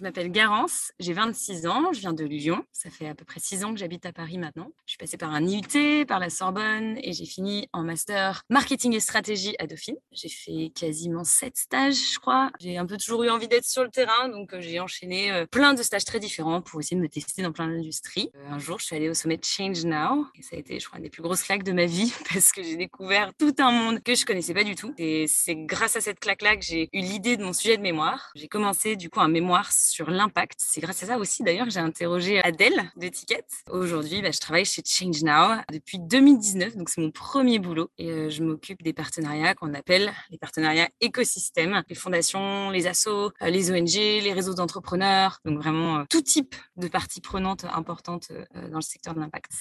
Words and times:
Je 0.00 0.04
m'appelle 0.06 0.32
Garance, 0.32 0.92
j'ai 0.98 1.12
26 1.12 1.66
ans, 1.66 1.92
je 1.92 2.00
viens 2.00 2.14
de 2.14 2.24
Lyon. 2.24 2.64
Ça 2.72 2.88
fait 2.88 3.06
à 3.06 3.14
peu 3.14 3.26
près 3.26 3.38
6 3.38 3.64
ans 3.66 3.74
que 3.74 3.78
j'habite 3.78 4.06
à 4.06 4.14
Paris 4.14 4.38
maintenant. 4.38 4.72
Je 4.86 4.92
suis 4.92 4.96
passée 4.96 5.18
par 5.18 5.30
un 5.30 5.46
IUT, 5.46 6.06
par 6.06 6.18
la 6.18 6.30
Sorbonne 6.30 6.96
et 7.02 7.12
j'ai 7.12 7.26
fini 7.26 7.68
en 7.74 7.82
master 7.82 8.42
marketing 8.48 8.94
et 8.94 9.00
stratégie 9.00 9.54
à 9.58 9.66
Dauphine. 9.66 9.96
J'ai 10.10 10.30
fait 10.30 10.72
quasiment 10.74 11.22
7 11.22 11.54
stages, 11.54 12.14
je 12.14 12.18
crois. 12.18 12.50
J'ai 12.60 12.78
un 12.78 12.86
peu 12.86 12.96
toujours 12.96 13.24
eu 13.24 13.28
envie 13.28 13.46
d'être 13.46 13.66
sur 13.66 13.82
le 13.82 13.90
terrain, 13.90 14.30
donc 14.30 14.54
euh, 14.54 14.62
j'ai 14.62 14.80
enchaîné 14.80 15.32
euh, 15.32 15.44
plein 15.44 15.74
de 15.74 15.82
stages 15.82 16.06
très 16.06 16.18
différents 16.18 16.62
pour 16.62 16.80
essayer 16.80 16.96
de 16.96 17.02
me 17.02 17.08
tester 17.08 17.42
dans 17.42 17.52
plein 17.52 17.68
d'industries. 17.68 18.30
Euh, 18.36 18.52
un 18.52 18.58
jour, 18.58 18.78
je 18.78 18.86
suis 18.86 18.96
allée 18.96 19.10
au 19.10 19.14
sommet 19.14 19.38
Change 19.44 19.84
Now 19.84 20.24
et 20.34 20.40
ça 20.40 20.56
a 20.56 20.58
été, 20.58 20.80
je 20.80 20.86
crois, 20.86 20.96
une 20.96 21.04
des 21.04 21.10
plus 21.10 21.22
grosses 21.22 21.42
claques 21.42 21.62
de 21.62 21.72
ma 21.72 21.84
vie 21.84 22.10
parce 22.32 22.52
que 22.52 22.62
j'ai 22.62 22.76
découvert 22.76 23.32
tout 23.38 23.54
un 23.58 23.70
monde 23.70 24.02
que 24.02 24.14
je 24.14 24.24
connaissais 24.24 24.54
pas 24.54 24.64
du 24.64 24.76
tout. 24.76 24.94
Et 24.96 25.26
c'est 25.28 25.56
grâce 25.56 25.96
à 25.96 26.00
cette 26.00 26.20
claque-là 26.20 26.56
que 26.56 26.64
j'ai 26.64 26.88
eu 26.94 27.00
l'idée 27.00 27.36
de 27.36 27.44
mon 27.44 27.52
sujet 27.52 27.76
de 27.76 27.82
mémoire. 27.82 28.30
J'ai 28.34 28.48
commencé 28.48 28.96
du 28.96 29.10
coup 29.10 29.20
un 29.20 29.28
mémoire 29.28 29.70
l'impact. 29.98 30.58
C'est 30.58 30.80
grâce 30.80 31.02
à 31.02 31.06
ça 31.06 31.18
aussi 31.18 31.42
d'ailleurs 31.42 31.66
que 31.66 31.72
j'ai 31.72 31.80
interrogé 31.80 32.40
Adèle 32.42 32.90
de 32.96 33.08
Ticket. 33.08 33.44
Aujourd'hui, 33.70 34.22
bah, 34.22 34.30
je 34.30 34.38
travaille 34.38 34.64
chez 34.64 34.82
Change 34.84 35.22
Now 35.22 35.60
depuis 35.72 35.98
2019, 35.98 36.76
donc 36.76 36.88
c'est 36.88 37.00
mon 37.00 37.10
premier 37.10 37.58
boulot 37.58 37.90
et 37.98 38.10
euh, 38.10 38.30
je 38.30 38.42
m'occupe 38.42 38.82
des 38.82 38.92
partenariats 38.92 39.54
qu'on 39.54 39.74
appelle 39.74 40.12
les 40.30 40.38
partenariats 40.38 40.88
écosystèmes, 41.00 41.82
les 41.88 41.94
fondations, 41.94 42.70
les 42.70 42.86
assos, 42.86 43.32
euh, 43.42 43.50
les 43.50 43.70
ONG, 43.70 43.94
les 43.94 44.32
réseaux 44.32 44.54
d'entrepreneurs, 44.54 45.40
donc 45.44 45.58
vraiment 45.58 45.98
euh, 45.98 46.04
tout 46.08 46.22
type 46.22 46.54
de 46.76 46.88
parties 46.88 47.20
prenantes 47.20 47.64
importantes 47.64 48.32
dans 48.54 48.78
le 48.78 48.82
secteur 48.82 49.14
de 49.14 49.20
l'impact. 49.20 49.52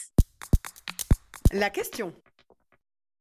La 1.52 1.70
question. 1.70 2.14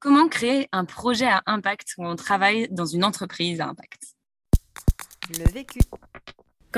Comment 0.00 0.28
créer 0.28 0.68
un 0.70 0.84
projet 0.84 1.26
à 1.26 1.42
impact 1.46 1.94
où 1.98 2.06
on 2.06 2.14
travaille 2.14 2.68
dans 2.70 2.86
une 2.86 3.04
entreprise 3.04 3.60
à 3.60 3.66
impact? 3.66 4.14
Le 5.30 5.44
vécu. 5.50 5.80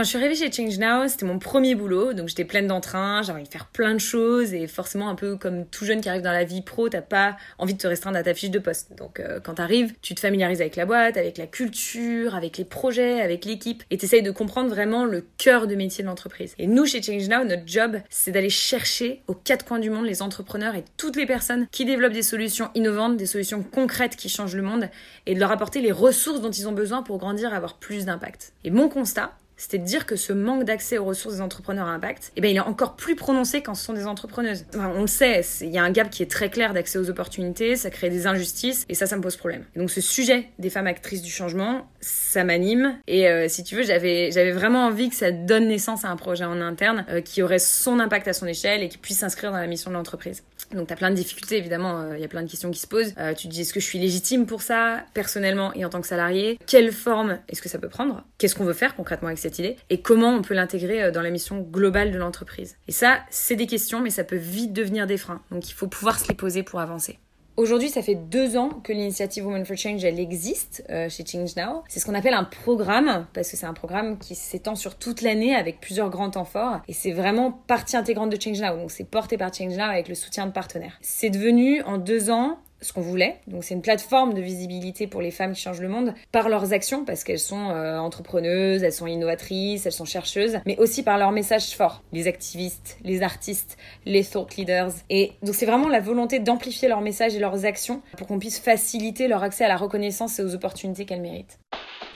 Quand 0.01 0.05
je 0.05 0.09
suis 0.09 0.17
arrivée 0.17 0.35
chez 0.35 0.51
Change 0.51 0.79
Now, 0.79 1.09
c'était 1.09 1.27
mon 1.27 1.39
premier 1.39 1.75
boulot, 1.75 2.15
donc 2.15 2.29
j'étais 2.29 2.47
pleine 2.47 2.67
d'entrain, 2.67 3.21
j'avais 3.21 3.41
envie 3.41 3.47
de 3.47 3.53
faire 3.53 3.67
plein 3.67 3.93
de 3.93 3.99
choses 3.99 4.55
et 4.55 4.67
forcément 4.67 5.11
un 5.11 5.15
peu 5.15 5.37
comme 5.37 5.67
tout 5.67 5.85
jeune 5.85 6.01
qui 6.01 6.09
arrive 6.09 6.23
dans 6.23 6.33
la 6.33 6.45
vie 6.45 6.63
pro, 6.63 6.89
t'as 6.89 7.03
pas 7.03 7.37
envie 7.59 7.75
de 7.75 7.79
te 7.79 7.87
restreindre 7.87 8.17
à 8.17 8.23
ta 8.23 8.33
fiche 8.33 8.49
de 8.49 8.59
poste. 8.59 8.97
Donc 8.97 9.21
euh, 9.21 9.41
quand 9.41 9.57
t'arrives, 9.57 9.93
tu 10.01 10.15
te 10.15 10.21
familiarises 10.21 10.63
avec 10.63 10.77
la 10.77 10.87
boîte, 10.87 11.19
avec 11.19 11.37
la 11.37 11.47
culture, 11.47 12.35
avec 12.35 12.57
les 12.57 12.65
projets, 12.65 13.21
avec 13.21 13.45
l'équipe 13.45 13.83
et 13.91 13.99
t'essayes 13.99 14.23
de 14.23 14.31
comprendre 14.31 14.71
vraiment 14.71 15.05
le 15.05 15.23
cœur 15.37 15.67
de 15.67 15.75
métier 15.75 16.03
de 16.03 16.09
l'entreprise. 16.09 16.55
Et 16.59 16.67
nous 16.67 16.87
chez 16.87 17.03
Change 17.03 17.29
Now, 17.29 17.45
notre 17.45 17.67
job, 17.67 17.99
c'est 18.09 18.31
d'aller 18.31 18.49
chercher 18.49 19.21
aux 19.27 19.35
quatre 19.35 19.67
coins 19.67 19.81
du 19.81 19.91
monde 19.91 20.07
les 20.07 20.23
entrepreneurs 20.23 20.77
et 20.77 20.85
toutes 20.97 21.17
les 21.17 21.27
personnes 21.27 21.67
qui 21.73 21.85
développent 21.85 22.15
des 22.15 22.23
solutions 22.23 22.71
innovantes, 22.75 23.19
des 23.19 23.27
solutions 23.27 23.63
concrètes 23.63 24.17
qui 24.17 24.31
changent 24.31 24.57
le 24.57 24.63
monde 24.63 24.89
et 25.27 25.35
de 25.35 25.41
leur 25.41 25.51
apporter 25.51 25.83
les 25.83 25.93
ressources 25.93 26.41
dont 26.41 26.51
ils 26.51 26.67
ont 26.67 26.73
besoin 26.73 27.03
pour 27.03 27.19
grandir 27.19 27.53
et 27.53 27.57
avoir 27.57 27.77
plus 27.77 28.07
d'impact. 28.07 28.55
Et 28.65 28.71
mon 28.71 28.89
constat, 28.89 29.33
c'était 29.61 29.79
de 29.79 29.85
dire 29.85 30.07
que 30.07 30.17
ce 30.17 30.33
manque 30.33 30.65
d'accès 30.65 30.97
aux 30.97 31.05
ressources 31.05 31.35
des 31.35 31.41
entrepreneurs 31.43 31.87
à 31.87 31.91
impact, 31.91 32.33
eh 32.35 32.41
ben, 32.41 32.51
il 32.51 32.57
est 32.57 32.61
encore 32.61 32.97
plus 32.97 33.15
prononcé 33.15 33.61
quand 33.61 33.75
ce 33.75 33.85
sont 33.85 33.93
des 33.93 34.07
entrepreneuses. 34.07 34.65
On 34.75 35.03
le 35.03 35.07
sait, 35.07 35.43
il 35.61 35.69
y 35.69 35.77
a 35.77 35.83
un 35.83 35.91
gap 35.91 36.09
qui 36.09 36.23
est 36.23 36.31
très 36.31 36.49
clair 36.49 36.73
d'accès 36.73 36.99
aux 36.99 37.11
opportunités, 37.11 37.77
ça 37.77 37.91
crée 37.91 38.09
des 38.09 38.27
injustices, 38.27 38.87
et 38.89 38.95
ça, 38.95 39.05
ça 39.05 39.19
me 39.19 39.21
pose 39.21 39.37
problème. 39.37 39.65
Et 39.77 39.79
donc 39.79 39.91
ce 39.91 40.01
sujet 40.01 40.49
des 40.59 40.71
femmes 40.71 40.87
actrices 40.87 41.21
du 41.21 41.31
changement, 41.31 41.87
ça 42.01 42.43
m'anime, 42.43 42.99
et 43.07 43.29
euh, 43.29 43.49
si 43.49 43.63
tu 43.63 43.77
veux, 43.77 43.83
j'avais, 43.83 44.31
j'avais 44.31 44.53
vraiment 44.53 44.87
envie 44.87 45.11
que 45.11 45.17
ça 45.17 45.31
donne 45.31 45.69
naissance 45.69 46.07
à 46.07 46.09
un 46.09 46.17
projet 46.17 46.45
en 46.45 46.63
interne 46.63 47.05
euh, 47.11 47.21
qui 47.21 47.43
aurait 47.43 47.59
son 47.59 48.01
impact 48.01 48.29
à 48.29 48.33
son 48.33 48.47
échelle 48.47 48.83
et 48.83 48.89
qui 48.89 48.97
puisse 48.97 49.19
s'inscrire 49.19 49.53
dans 49.53 49.59
la 49.59 49.67
mission 49.67 49.91
de 49.91 49.97
l'entreprise. 49.97 50.43
Donc 50.75 50.87
tu 50.87 50.93
as 50.93 50.97
plein 50.97 51.11
de 51.11 51.17
difficultés, 51.17 51.57
évidemment, 51.57 52.01
euh, 52.01 52.17
il 52.17 52.21
y 52.21 52.25
a 52.25 52.29
plein 52.29 52.43
de 52.43 52.51
questions 52.51 52.71
qui 52.71 52.81
se 52.81 52.87
posent. 52.87 53.15
tu 53.37 53.49
te 53.49 53.53
dis, 53.53 53.63
est-ce 53.63 53.73
que 53.73 53.81
je 53.81 53.85
suis 53.87 53.99
légitime 53.99 54.47
pour 54.47 54.63
ça, 54.63 55.05
personnellement 55.15 55.73
et 55.75 55.85
en 55.85 55.89
tant 55.89 56.01
que 56.01 56.07
salarié? 56.07 56.59
Quelle 56.67 56.93
forme 56.93 57.39
est-ce 57.49 57.63
que 57.63 57.69
ça 57.69 57.79
peut 57.79 57.89
prendre? 57.89 58.25
Qu'est-ce 58.39 58.55
qu'on 58.55 58.65
veut 58.65 58.73
faire 58.73 58.95
concrètement 58.95 59.29
avec 59.29 59.39
cette 59.39 59.59
idée? 59.59 59.77
Et 59.91 60.01
comment 60.01 60.35
on 60.35 60.43
peut 60.43 60.55
l'intégrer 60.55 61.03
euh, 61.03 61.11
dans 61.11 61.23
la 61.23 61.31
mission 61.31 61.61
globale 61.61 62.13
de 62.13 62.19
l'entreprise? 62.19 62.77
Et 62.89 62.93
ça, 62.93 63.21
c'est 63.31 63.57
des 63.57 63.67
questions, 63.67 64.01
mais 64.01 64.11
ça 64.11 64.25
peut 64.25 64.37
vite 64.37 64.73
devenir 64.73 65.07
des 65.07 65.17
freins. 65.17 65.43
Donc 65.51 65.69
il 65.69 65.73
faut 65.73 65.89
pouvoir 65.89 66.19
se 66.19 66.29
les 66.29 66.35
poser 66.35 66.63
pour 66.63 66.81
avancer. 66.81 67.19
Aujourd'hui, 67.57 67.91
ça 67.91 68.01
fait 68.01 68.15
deux 68.15 68.57
ans 68.57 68.71
que 68.71 68.93
l'initiative 68.93 69.47
Women 69.47 69.67
for 69.67 69.77
Change, 69.77 70.03
elle 70.05 70.19
existe 70.19 70.85
euh, 70.89 71.09
chez 71.09 71.27
Change 71.27 71.57
Now. 71.57 71.83
C'est 71.89 72.01
ce 72.01 72.07
qu'on 72.07 72.15
appelle 72.15 72.35
un 72.35 72.45
programme, 72.45 73.27
parce 73.35 73.51
que 73.51 73.57
c'est 73.57 73.67
un 73.67 73.75
programme 73.75 74.19
qui 74.19 74.35
s'étend 74.35 74.75
sur 74.75 74.97
toute 74.97 75.21
l'année 75.21 75.55
avec 75.55 75.81
plusieurs 75.81 76.09
grands 76.09 76.31
temps 76.31 76.45
forts. 76.45 76.81
Et 76.89 76.93
c'est 76.93 77.13
vraiment 77.13 77.53
partie 77.53 77.97
intégrante 77.97 78.31
de 78.31 78.41
Change 78.41 78.61
Now. 78.61 78.77
Donc 78.77 78.91
c'est 78.91 79.05
porté 79.05 79.37
par 79.37 79.53
Change 79.53 79.77
Now 79.77 79.85
avec 79.85 80.09
le 80.09 80.15
soutien 80.15 80.47
de 80.47 80.53
partenaires. 80.53 80.97
C'est 81.03 81.31
devenu 81.31 81.83
en 81.83 81.99
deux 81.99 82.31
ans 82.31 82.59
ce 82.81 82.93
qu'on 82.93 83.01
voulait. 83.01 83.41
Donc 83.47 83.65
c'est 83.65 83.75
une 83.75 83.83
plateforme 83.83 84.35
de 84.35 84.41
visibilité 84.41 85.07
pour 85.07 85.21
les 85.21 85.31
femmes 85.31 85.53
qui 85.53 85.61
changent 85.61 85.81
le 85.81 85.89
monde 85.89 86.15
par 86.33 86.49
leurs 86.49 86.73
actions 86.73 87.05
parce 87.05 87.25
qu'elles 87.25 87.39
sont 87.39 87.71
euh, 87.71 87.99
entrepreneuses, 87.99 88.83
elles 88.83 88.93
sont 88.93 89.07
innovatrices, 89.07 89.87
elles 89.87 89.93
sont 89.93 90.05
chercheuses, 90.05 90.59
mais 90.67 90.79
aussi 90.79 91.03
par 91.03 91.19
leurs 91.19 91.33
messages 91.33 91.75
forts. 91.77 92.03
Les 92.13 92.27
activistes, 92.27 92.99
les 93.05 93.23
artistes, 93.23 93.77
les 94.07 94.25
thought 94.25 94.57
leaders. 94.57 94.93
Et 95.09 95.33
donc 95.43 95.55
c'est 95.55 95.67
vraiment 95.67 95.89
la 95.89 96.01
volonté 96.01 96.39
d'amplifier 96.39 96.89
leurs 96.89 97.01
messages 97.01 97.35
et 97.35 97.39
leurs 97.39 97.65
actions 97.65 98.03
pour 98.17 98.27
qu'on 98.27 98.39
puisse 98.39 98.59
faciliter 98.59 99.29
leur 99.29 99.43
accès 99.43 99.65
à 99.65 99.69
la 99.69 99.77
reconnaissance 99.77 100.39
et 100.39 100.43
aux 100.43 100.55
opportunités 100.55 101.05
qu'elles 101.05 101.23
méritent. 101.23 101.59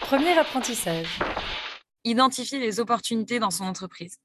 Premier 0.01 0.37
apprentissage. 0.39 1.19
Identifier 2.05 2.59
les 2.59 2.81
opportunités 2.81 3.39
dans 3.39 3.51
son 3.51 3.65
entreprise. 3.65 4.19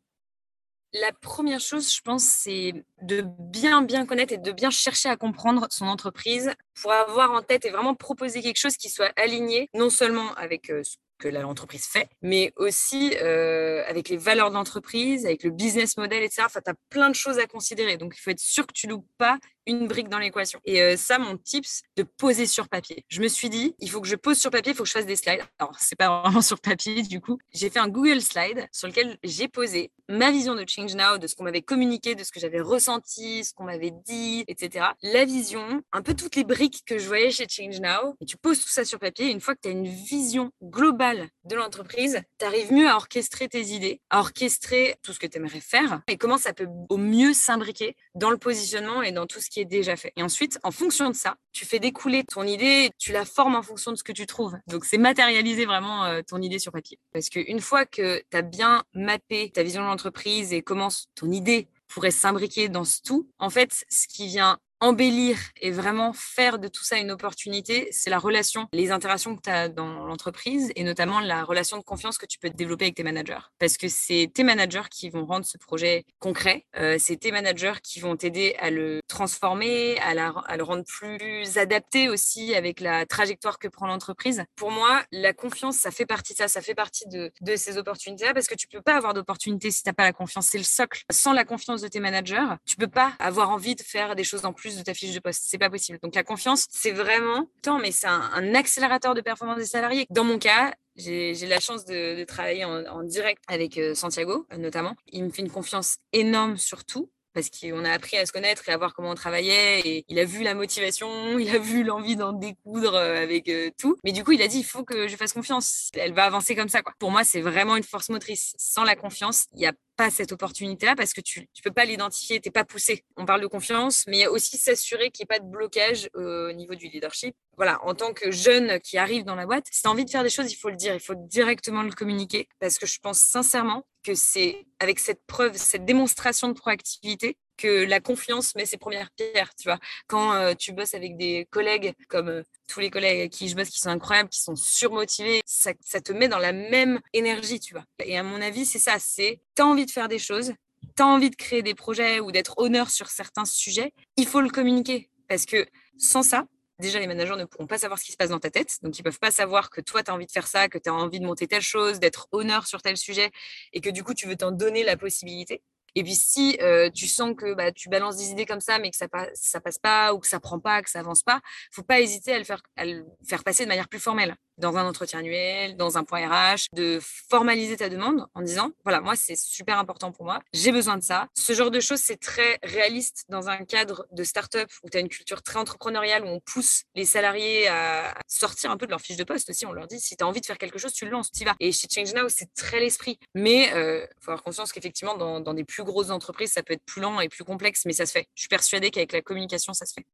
La 0.94 1.12
première 1.12 1.60
chose, 1.60 1.94
je 1.94 2.02
pense, 2.02 2.24
c'est 2.24 2.74
de 3.04 3.24
bien, 3.40 3.84
bien 3.84 4.08
connaître 4.08 4.34
et 4.34 4.40
de 4.40 4.52
bien 4.52 4.72
chercher 4.72 5.08
à 5.08 5.18
comprendre 5.18 5.68
son 5.70 5.86
entreprise 5.86 6.52
pour 6.82 6.92
avoir 6.92 7.32
en 7.32 7.44
tête 7.44 7.66
et 7.66 7.70
vraiment 7.70 7.94
proposer 7.94 8.42
quelque 8.42 8.58
chose 8.58 8.76
qui 8.76 8.90
soit 8.90 9.12
aligné 9.16 9.70
non 9.76 9.92
seulement 9.92 10.34
avec 10.34 10.72
euh, 10.72 10.82
ce 10.84 10.98
que 11.20 11.28
l'entreprise 11.28 11.86
fait, 11.86 12.10
mais 12.24 12.54
aussi 12.56 13.14
euh, 13.22 13.84
avec 13.88 14.10
les 14.10 14.18
valeurs 14.18 14.50
de 14.50 14.56
l'entreprise, 14.56 15.28
avec 15.28 15.44
le 15.44 15.52
business 15.52 15.96
model, 15.98 16.24
etc. 16.24 16.44
Enfin, 16.46 16.62
tu 16.64 16.72
as 16.72 16.76
plein 16.90 17.10
de 17.10 17.16
choses 17.16 17.38
à 17.38 17.46
considérer. 17.46 17.98
Donc, 17.98 18.16
il 18.18 18.22
faut 18.22 18.32
être 18.32 18.40
sûr 18.40 18.66
que 18.66 18.74
tu 18.74 18.88
loupes 18.88 19.06
pas 19.20 19.38
une 19.70 19.88
brique 19.88 20.10
dans 20.10 20.18
l'équation. 20.18 20.60
Et 20.66 20.82
euh, 20.82 20.98
ça, 20.98 21.20
mon 21.20 21.38
tips, 21.38 21.84
de 21.96 22.04
poser 22.04 22.46
sur 22.46 22.68
papier. 22.68 23.06
Je 23.08 23.22
me 23.22 23.28
suis 23.28 23.50
dit, 23.50 23.76
il 23.80 23.90
faut 23.90 24.02
que 24.02 24.08
je 24.08 24.16
pose 24.16 24.38
sur 24.38 24.52
papier, 24.52 24.74
il 24.74 24.76
faut 24.76 24.84
que 24.84 24.90
je 24.90 24.94
fasse 24.94 25.06
des 25.06 25.16
slides. 25.16 25.42
Alors, 25.60 25.76
c'est 25.80 25.96
pas 25.96 26.22
vraiment 26.22 26.42
sur 26.42 26.60
papier, 26.60 27.04
du 27.04 27.22
coup. 27.22 27.38
J'ai 27.54 27.70
fait 27.70 27.80
un 27.80 27.88
Google 27.88 28.22
Slide 28.22 28.68
sur 28.72 28.88
lequel 28.88 29.18
j'ai 29.24 29.48
posé 29.48 29.92
ma 30.10 30.32
vision 30.32 30.56
de 30.56 30.66
Change 30.68 30.96
Now, 30.96 31.20
de 31.20 31.28
ce 31.28 31.36
qu'on 31.36 31.44
m'avait 31.44 31.62
communiqué, 31.62 32.16
de 32.16 32.24
ce 32.24 32.32
que 32.32 32.40
j'avais 32.40 32.60
ressenti, 32.60 33.44
ce 33.44 33.54
qu'on 33.54 33.66
m'avait 33.66 33.92
dit, 33.92 34.44
etc. 34.48 34.88
La 35.04 35.26
vision, 35.26 35.84
un 35.92 36.02
peu 36.02 36.16
toutes 36.16 36.36
les 36.36 36.44
briques 36.44 36.84
que 36.86 36.98
je 36.98 37.08
voyais 37.08 37.30
chez 37.30 37.46
Change 37.48 37.80
Now. 37.80 38.16
Et 38.20 38.26
tu 38.26 38.36
poses 38.38 38.60
tout 38.60 38.70
ça 38.70 38.86
sur 38.86 39.00
papier. 39.00 39.30
une 39.30 39.40
fois 39.40 39.54
que 39.54 39.62
tu 39.62 39.70
as 39.70 39.72
une 39.72 39.88
vision 39.88 40.52
globale 40.64 41.30
de 41.44 41.56
l'entreprise, 41.56 42.22
tu 42.40 42.46
arrives 42.46 42.74
mieux 42.74 42.90
à 42.90 42.96
orchestrer 42.96 43.48
tes 43.48 43.68
idées, 43.68 44.02
à 44.10 44.20
orchestrer 44.20 44.96
tout 45.04 45.14
ce 45.14 45.20
que 45.20 45.28
tu 45.28 45.38
aimerais 45.38 45.60
faire 45.60 46.02
et 46.08 46.18
comment 46.18 46.38
ça 46.38 46.54
peut 46.54 46.68
au 46.90 46.98
mieux 46.98 47.34
s'imbriquer 47.34 47.96
dans 48.16 48.32
le 48.32 48.38
positionnement 48.38 49.02
et 49.04 49.12
dans 49.12 49.28
tout 49.28 49.40
ce 49.40 49.50
qui 49.50 49.59
est 49.60 49.66
déjà 49.66 49.96
fait. 49.96 50.12
Et 50.16 50.24
ensuite, 50.24 50.60
en 50.64 50.72
fonction 50.72 51.10
de 51.10 51.16
ça, 51.16 51.36
tu 51.52 51.66
fais 51.66 51.80
découler 51.80 52.24
ton 52.24 52.44
idée, 52.44 52.90
tu 52.98 53.12
la 53.12 53.26
formes 53.26 53.56
en 53.56 53.64
fonction 53.64 53.92
de 53.92 53.98
ce 53.98 54.04
que 54.04 54.12
tu 54.12 54.26
trouves. 54.26 54.58
Donc, 54.68 54.86
c'est 54.86 54.98
matérialiser 54.98 55.66
vraiment 55.66 56.06
euh, 56.06 56.22
ton 56.28 56.42
idée 56.42 56.60
sur 56.60 56.72
papier. 56.72 57.00
Parce 57.14 57.30
qu'une 57.30 57.60
fois 57.60 57.86
que 57.86 58.22
tu 58.30 58.38
as 58.38 58.42
bien 58.42 58.84
mappé 58.94 59.52
ta 59.52 59.64
vision 59.64 59.82
de 59.82 59.88
l'entreprise 59.88 60.54
et 60.54 60.62
comment 60.62 60.90
ton 61.16 61.32
idée 61.32 61.68
pourrait 61.88 62.12
s'imbriquer 62.12 62.70
dans 62.70 62.86
ce 62.86 63.02
tout, 63.02 63.30
en 63.40 63.50
fait, 63.50 63.84
ce 63.90 64.08
qui 64.08 64.28
vient 64.28 64.60
embellir 64.80 65.38
et 65.62 65.72
vraiment 65.72 66.14
faire 66.14 66.60
de 66.60 66.68
tout 66.68 66.84
ça 66.84 66.98
une 66.98 67.12
opportunité, 67.12 67.88
c'est 67.92 68.10
la 68.10 68.20
relation, 68.20 68.68
les 68.74 68.92
interactions 68.92 69.36
que 69.36 69.42
tu 69.42 69.50
as 69.50 69.70
dans 69.70 70.06
l'entreprise 70.06 70.72
et 70.76 70.84
notamment 70.84 71.20
la 71.20 71.44
relation 71.44 71.78
de 71.78 71.84
confiance 71.84 72.18
que 72.18 72.26
tu 72.26 72.40
peux 72.40 72.50
développer 72.50 72.86
avec 72.86 72.96
tes 72.96 73.04
managers. 73.04 73.40
Parce 73.60 73.78
que 73.78 73.88
c'est 73.88 74.32
tes 74.34 74.44
managers 74.44 74.90
qui 74.90 75.10
vont 75.10 75.26
rendre 75.26 75.46
ce 75.46 75.58
projet 75.58 76.06
concret, 76.20 76.66
euh, 76.78 76.98
c'est 77.00 77.18
tes 77.18 77.32
managers 77.32 77.74
qui 77.84 78.00
vont 78.00 78.16
t'aider 78.16 78.56
à 78.60 78.70
le 78.70 79.02
transformer, 79.08 79.98
à, 80.00 80.14
le 80.58 80.64
rendre 80.64 80.84
plus 80.86 81.58
adapté 81.58 82.10
aussi 82.10 82.56
avec 82.56 82.80
la 82.80 83.06
trajectoire 83.06 83.60
que 83.60 83.68
prend 83.68 83.88
l'entreprise. 83.88 84.44
Pour 84.56 84.72
moi, 84.72 85.04
la 85.12 85.34
confiance, 85.34 85.78
ça 85.78 85.92
fait 85.92 86.06
partie 86.06 86.34
de 86.34 86.38
ça, 86.38 86.48
ça 86.48 86.62
fait 86.62 86.76
partie 86.76 87.08
de, 87.08 87.32
de 87.42 87.56
ces 87.56 87.78
opportunités-là 87.78 88.34
parce 88.34 88.48
que 88.48 88.56
tu 88.56 88.68
peux 88.68 88.82
pas 88.82 88.96
avoir 88.96 89.14
d'opportunité 89.14 89.72
si 89.72 89.84
tu 89.84 89.90
n'as 89.90 89.94
pas 89.94 90.04
la 90.04 90.14
confiance. 90.14 90.48
C'est 90.48 90.58
le 90.58 90.64
socle. 90.64 91.04
Sans 91.12 91.34
la 91.34 91.44
confiance 91.44 91.82
de 91.82 91.88
tes 91.88 92.00
managers, 92.00 92.56
tu 92.66 92.76
peux 92.76 92.88
pas 92.88 93.14
avoir 93.20 93.50
envie 93.50 93.76
de 93.76 93.82
faire 93.82 94.16
des 94.16 94.24
choses 94.24 94.46
en 94.46 94.54
plus 94.54 94.69
de 94.78 94.84
ta 94.84 94.94
fiche 94.94 95.14
de 95.14 95.20
poste. 95.20 95.44
C'est 95.46 95.58
pas 95.58 95.70
possible. 95.70 96.00
Donc 96.02 96.16
la 96.16 96.24
confiance, 96.24 96.68
c'est 96.70 96.92
vraiment 96.92 97.50
tant, 97.62 97.80
mais 97.80 97.92
c'est 97.92 98.08
un, 98.08 98.54
accélérateur 98.56 99.14
de 99.14 99.22
performance 99.22 99.58
des 99.58 99.66
salariés. 99.66 100.06
Dans 100.10 100.24
mon 100.24 100.40
cas, 100.40 100.74
j'ai 100.96 101.34
la 101.48 101.60
chance 101.60 101.86
de, 101.86 102.24
travailler 102.26 102.66
en, 102.66 103.04
direct 103.04 103.42
avec 103.48 103.78
euh, 103.78 103.96
Santiago, 103.96 104.48
notamment. 104.58 104.96
Il 105.12 105.24
me 105.26 105.30
fait 105.30 105.42
une 105.42 105.52
confiance 105.52 105.98
énorme 106.14 106.58
sur 106.58 106.84
tout. 106.86 107.10
parce 107.34 107.50
qu'on 107.50 107.86
a 107.86 107.92
appris 107.92 108.18
à 108.18 108.26
se 108.26 108.32
connaître 108.32 108.68
et 108.68 108.72
à 108.72 108.78
voir 108.78 108.94
comment 108.94 109.12
on 109.12 109.16
travaillait. 109.16 109.80
Et 109.86 110.06
il 110.10 110.20
a 110.20 110.26
vu 110.26 110.44
la 110.44 110.56
motivation, 110.56 111.08
il 111.40 111.56
a 111.56 111.60
vu 111.60 111.84
l'envie 111.84 112.16
d'en 112.16 112.34
découdre 112.34 112.96
euh, 112.96 113.24
avec 113.24 113.48
euh, 113.50 113.70
tout. 113.78 113.98
Mais 114.04 114.12
du 114.12 114.24
coup, 114.24 114.34
il 114.34 114.42
a 114.42 114.48
dit 114.48 114.60
il 114.60 114.66
faut 114.66 114.84
que 114.84 115.08
je 115.08 115.16
fasse 115.16 115.34
confiance. 115.34 115.90
Elle 115.94 116.14
va 116.14 116.26
avancer 116.26 116.56
comme 116.56 116.70
ça. 116.70 116.82
Quoi. 116.82 116.94
Pour 117.00 117.12
moi, 117.12 117.24
c'est 117.24 117.42
vraiment 117.42 117.76
une 117.76 117.84
force 117.84 118.10
motrice. 118.10 118.54
Sans 118.58 118.84
la 118.84 118.96
confiance, 118.96 119.46
il 119.54 119.60
n'y 119.60 119.68
a 119.68 119.74
pas 120.00 120.10
cette 120.10 120.32
opportunité-là 120.32 120.96
parce 120.96 121.12
que 121.12 121.20
tu 121.20 121.42
ne 121.42 121.62
peux 121.62 121.74
pas 121.74 121.84
l'identifier, 121.84 122.40
tu 122.40 122.48
n'es 122.48 122.54
pas 122.54 122.64
poussé. 122.64 123.04
On 123.18 123.26
parle 123.26 123.42
de 123.42 123.48
confiance, 123.48 124.06
mais 124.08 124.20
il 124.20 124.20
y 124.22 124.24
a 124.24 124.32
aussi 124.32 124.58
s'assurer 124.58 125.12
qu'il 125.12 125.24
n'y 125.24 125.36
ait 125.36 125.38
pas 125.38 125.44
de 125.44 125.52
blocage 125.52 126.10
au 126.14 126.54
niveau 126.54 126.74
du 126.74 126.88
leadership. 126.88 127.36
Voilà, 127.58 127.84
en 127.84 127.94
tant 127.94 128.14
que 128.14 128.32
jeune 128.32 128.80
qui 128.80 128.98
arrive 128.98 129.26
dans 129.26 129.36
la 129.36 129.46
boîte, 129.46 129.66
si 129.70 129.82
tu 129.82 129.88
as 129.90 129.92
envie 129.92 130.06
de 130.06 130.10
faire 130.10 130.24
des 130.24 130.30
choses, 130.30 130.50
il 130.54 130.56
faut 130.56 130.70
le 130.70 130.78
dire, 130.78 130.94
il 130.94 131.02
faut 131.02 131.16
directement 131.18 131.84
le 131.84 131.92
communiquer 131.92 132.48
parce 132.62 132.78
que 132.78 132.86
je 132.86 132.98
pense 133.00 133.20
sincèrement 133.20 133.86
que 134.04 134.16
c'est 134.16 134.66
avec 134.80 135.00
cette 135.00 135.26
preuve, 135.28 135.58
cette 135.58 135.84
démonstration 135.84 136.48
de 136.48 136.54
proactivité 136.54 137.38
que 137.60 137.86
la 137.86 138.00
confiance 138.00 138.56
met 138.56 138.66
ses 138.66 138.78
premières 138.78 139.12
pierres, 139.12 139.54
tu 139.56 139.68
vois. 139.68 139.80
Quand 140.08 140.34
euh, 140.34 140.54
tu 140.54 140.72
bosses 140.72 140.94
avec 140.94 141.18
des 141.18 141.46
collègues 141.52 141.94
comme 142.08 142.30
euh, 142.30 142.44
tous 142.68 142.80
les 142.80 142.90
collègues 142.90 143.20
avec 143.20 143.32
qui 143.32 143.50
je 143.50 143.56
bosse 143.56 143.70
qui 143.70 143.80
sont 143.80 143.90
incroyables, 143.90 144.30
qui 144.30 144.40
sont 144.40 144.56
surmotivés, 144.56 145.42
ça, 145.46 145.74
te 145.74 146.12
met 146.14 146.30
dans 146.30 146.40
la 146.40 146.54
même 146.54 147.00
énergie, 147.14 147.60
tu 147.60 147.74
vois. 147.74 147.84
Et 148.04 148.18
à 148.18 148.24
mon 148.24 148.42
avis, 148.42 148.66
c'est 148.66 148.80
ça, 148.80 148.98
c'est 149.00 149.42
tu 149.56 149.62
as 149.62 149.68
envie 149.68 149.86
de 149.86 149.92
faire 149.92 150.08
des 150.08 150.20
choses, 150.20 150.54
tu 150.96 151.04
as 151.04 151.08
envie 151.08 151.30
de 151.30 151.36
créer 151.36 151.62
des 151.62 151.76
projets 151.76 152.22
ou 152.22 152.32
d'être 152.32 152.58
honneur 152.58 152.90
sur 152.90 153.10
certains 153.10 153.46
sujets, 153.46 153.94
il 154.16 154.26
faut 154.26 154.42
le 154.42 154.50
communiquer 154.50 155.10
parce 155.28 155.46
que 155.46 155.68
sans 155.98 156.24
ça, 156.24 156.46
déjà, 156.80 157.00
les 157.00 157.08
managers 157.08 157.36
ne 157.36 157.46
pourront 157.46 157.68
pas 157.68 157.78
savoir 157.78 158.00
ce 158.00 158.06
qui 158.06 158.12
se 158.12 158.18
passe 158.18 158.30
dans 158.30 158.40
ta 158.40 158.50
tête. 158.50 158.78
Donc, 158.82 158.98
ils 158.98 159.02
ne 159.02 159.04
peuvent 159.04 159.20
pas 159.20 159.32
savoir 159.32 159.70
que 159.70 159.82
toi, 159.82 160.02
tu 160.02 160.10
as 160.10 160.14
envie 160.14 160.26
de 160.26 160.32
faire 160.32 160.48
ça, 160.48 160.70
que 160.70 160.78
tu 160.78 160.90
as 160.90 160.94
envie 160.94 161.20
de 161.20 161.26
monter 161.26 161.48
telle 161.48 161.62
chose, 161.62 162.00
d'être 162.00 162.28
honneur 162.32 162.68
sur 162.68 162.82
tel 162.82 162.98
sujet 162.98 163.32
et 163.74 163.82
que 163.82 163.90
du 163.90 164.04
coup, 164.04 164.14
tu 164.14 164.28
veux 164.28 164.36
t'en 164.36 164.52
donner 164.52 164.84
la 164.84 164.98
possibilité. 164.98 165.62
Et 165.96 166.04
puis, 166.04 166.16
si 166.16 166.58
euh, 166.62 166.90
tu 166.90 167.08
sens 167.08 167.34
que 167.36 167.54
bah, 167.54 167.72
tu 167.72 167.90
balances 167.90 168.18
des 168.18 168.32
idées 168.32 168.46
comme 168.46 168.62
ça, 168.62 168.80
mais 168.80 168.92
que 168.92 168.98
ça, 168.98 169.08
passe, 169.08 169.30
ça 169.34 169.60
passe 169.60 169.78
pas 169.78 170.14
ou 170.14 170.20
que 170.20 170.28
ça 170.28 170.40
prend 170.40 170.60
pas, 170.60 170.82
que 170.82 170.90
ça 170.90 171.00
avance 171.00 171.24
pas, 171.24 171.42
faut 171.72 171.84
pas 171.84 172.00
hésiter 172.00 172.34
à 172.34 172.38
le 172.38 172.44
faire, 172.44 172.62
à 172.76 172.86
le 172.86 173.06
faire 173.28 173.44
passer 173.44 173.64
de 173.64 173.70
manière 173.70 173.88
plus 173.88 174.00
formelle 174.00 174.36
dans 174.60 174.78
un 174.78 174.88
entretien 174.88 175.20
annuel, 175.20 175.76
dans 175.76 175.98
un 175.98 176.04
point 176.04 176.28
RH, 176.28 176.68
de 176.74 177.00
formaliser 177.02 177.78
ta 177.78 177.90
demande 177.90 178.26
en 178.36 178.42
disant 178.42 178.72
voilà, 178.84 179.02
moi, 179.02 179.16
c'est 179.16 179.36
super 179.36 179.80
important 179.80 180.12
pour 180.12 180.26
moi, 180.26 180.40
j'ai 180.54 180.72
besoin 180.72 180.98
de 180.98 181.04
ça. 181.04 181.28
Ce 181.36 181.54
genre 181.54 181.72
de 181.72 181.80
choses, 181.80 182.00
c'est 182.00 182.20
très 182.20 182.60
réaliste 182.64 183.26
dans 183.30 183.50
un 183.50 183.66
cadre 183.66 184.06
de 184.12 184.24
start-up 184.24 184.70
où 184.84 184.90
tu 184.90 184.98
as 184.98 185.02
une 185.02 185.10
culture 185.10 185.42
très 185.42 185.58
entrepreneuriale, 185.58 186.24
où 186.24 186.28
on 186.28 186.40
pousse 186.40 186.84
les 186.96 187.06
salariés 187.06 187.68
à 187.68 188.14
sortir 188.28 188.72
un 188.72 188.78
peu 188.78 188.86
de 188.86 188.92
leur 188.92 189.02
fiche 189.02 189.18
de 189.18 189.24
poste 189.24 189.50
aussi. 189.50 189.66
On 189.66 189.72
leur 189.72 189.88
dit 189.88 190.00
si 190.00 190.16
tu 190.16 190.24
as 190.24 190.28
envie 190.28 190.42
de 190.42 190.46
faire 190.46 190.58
quelque 190.58 190.80
chose, 190.80 190.94
tu 190.94 191.06
le 191.06 191.12
lances, 191.12 191.32
tu 191.32 191.42
y 191.42 191.46
vas. 191.46 191.56
Et 191.60 191.72
chez 191.72 191.88
Change 191.90 192.14
Now, 192.14 192.30
c'est 192.30 192.54
très 192.54 192.80
l'esprit. 192.80 193.20
Mais 193.34 193.72
euh, 193.74 194.06
faut 194.22 194.32
avoir 194.32 194.44
conscience 194.44 194.72
qu'effectivement, 194.72 195.18
dans, 195.18 195.40
dans 195.40 195.54
des 195.54 195.64
plus 195.64 195.84
grosses 195.84 196.10
entreprises, 196.10 196.52
ça 196.52 196.64
peut 196.64 196.74
être 196.74 196.86
plus 196.86 197.02
lent 197.02 197.20
et 197.20 197.30
plus 197.30 197.44
complexe, 197.44 197.84
mais 197.86 197.94
ça 197.94 198.06
se 198.06 198.12
fait. 198.12 198.28
Je 198.36 198.42
suis 198.42 198.50
persuadée 198.50 198.92
qu'avec 198.92 199.12
la 199.12 199.22
communication, 199.22 199.74
ça 199.74 199.86
se 199.86 199.94
fait. 199.94 200.06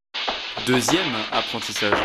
Deuxième 0.66 1.14
apprentissage. 1.32 1.98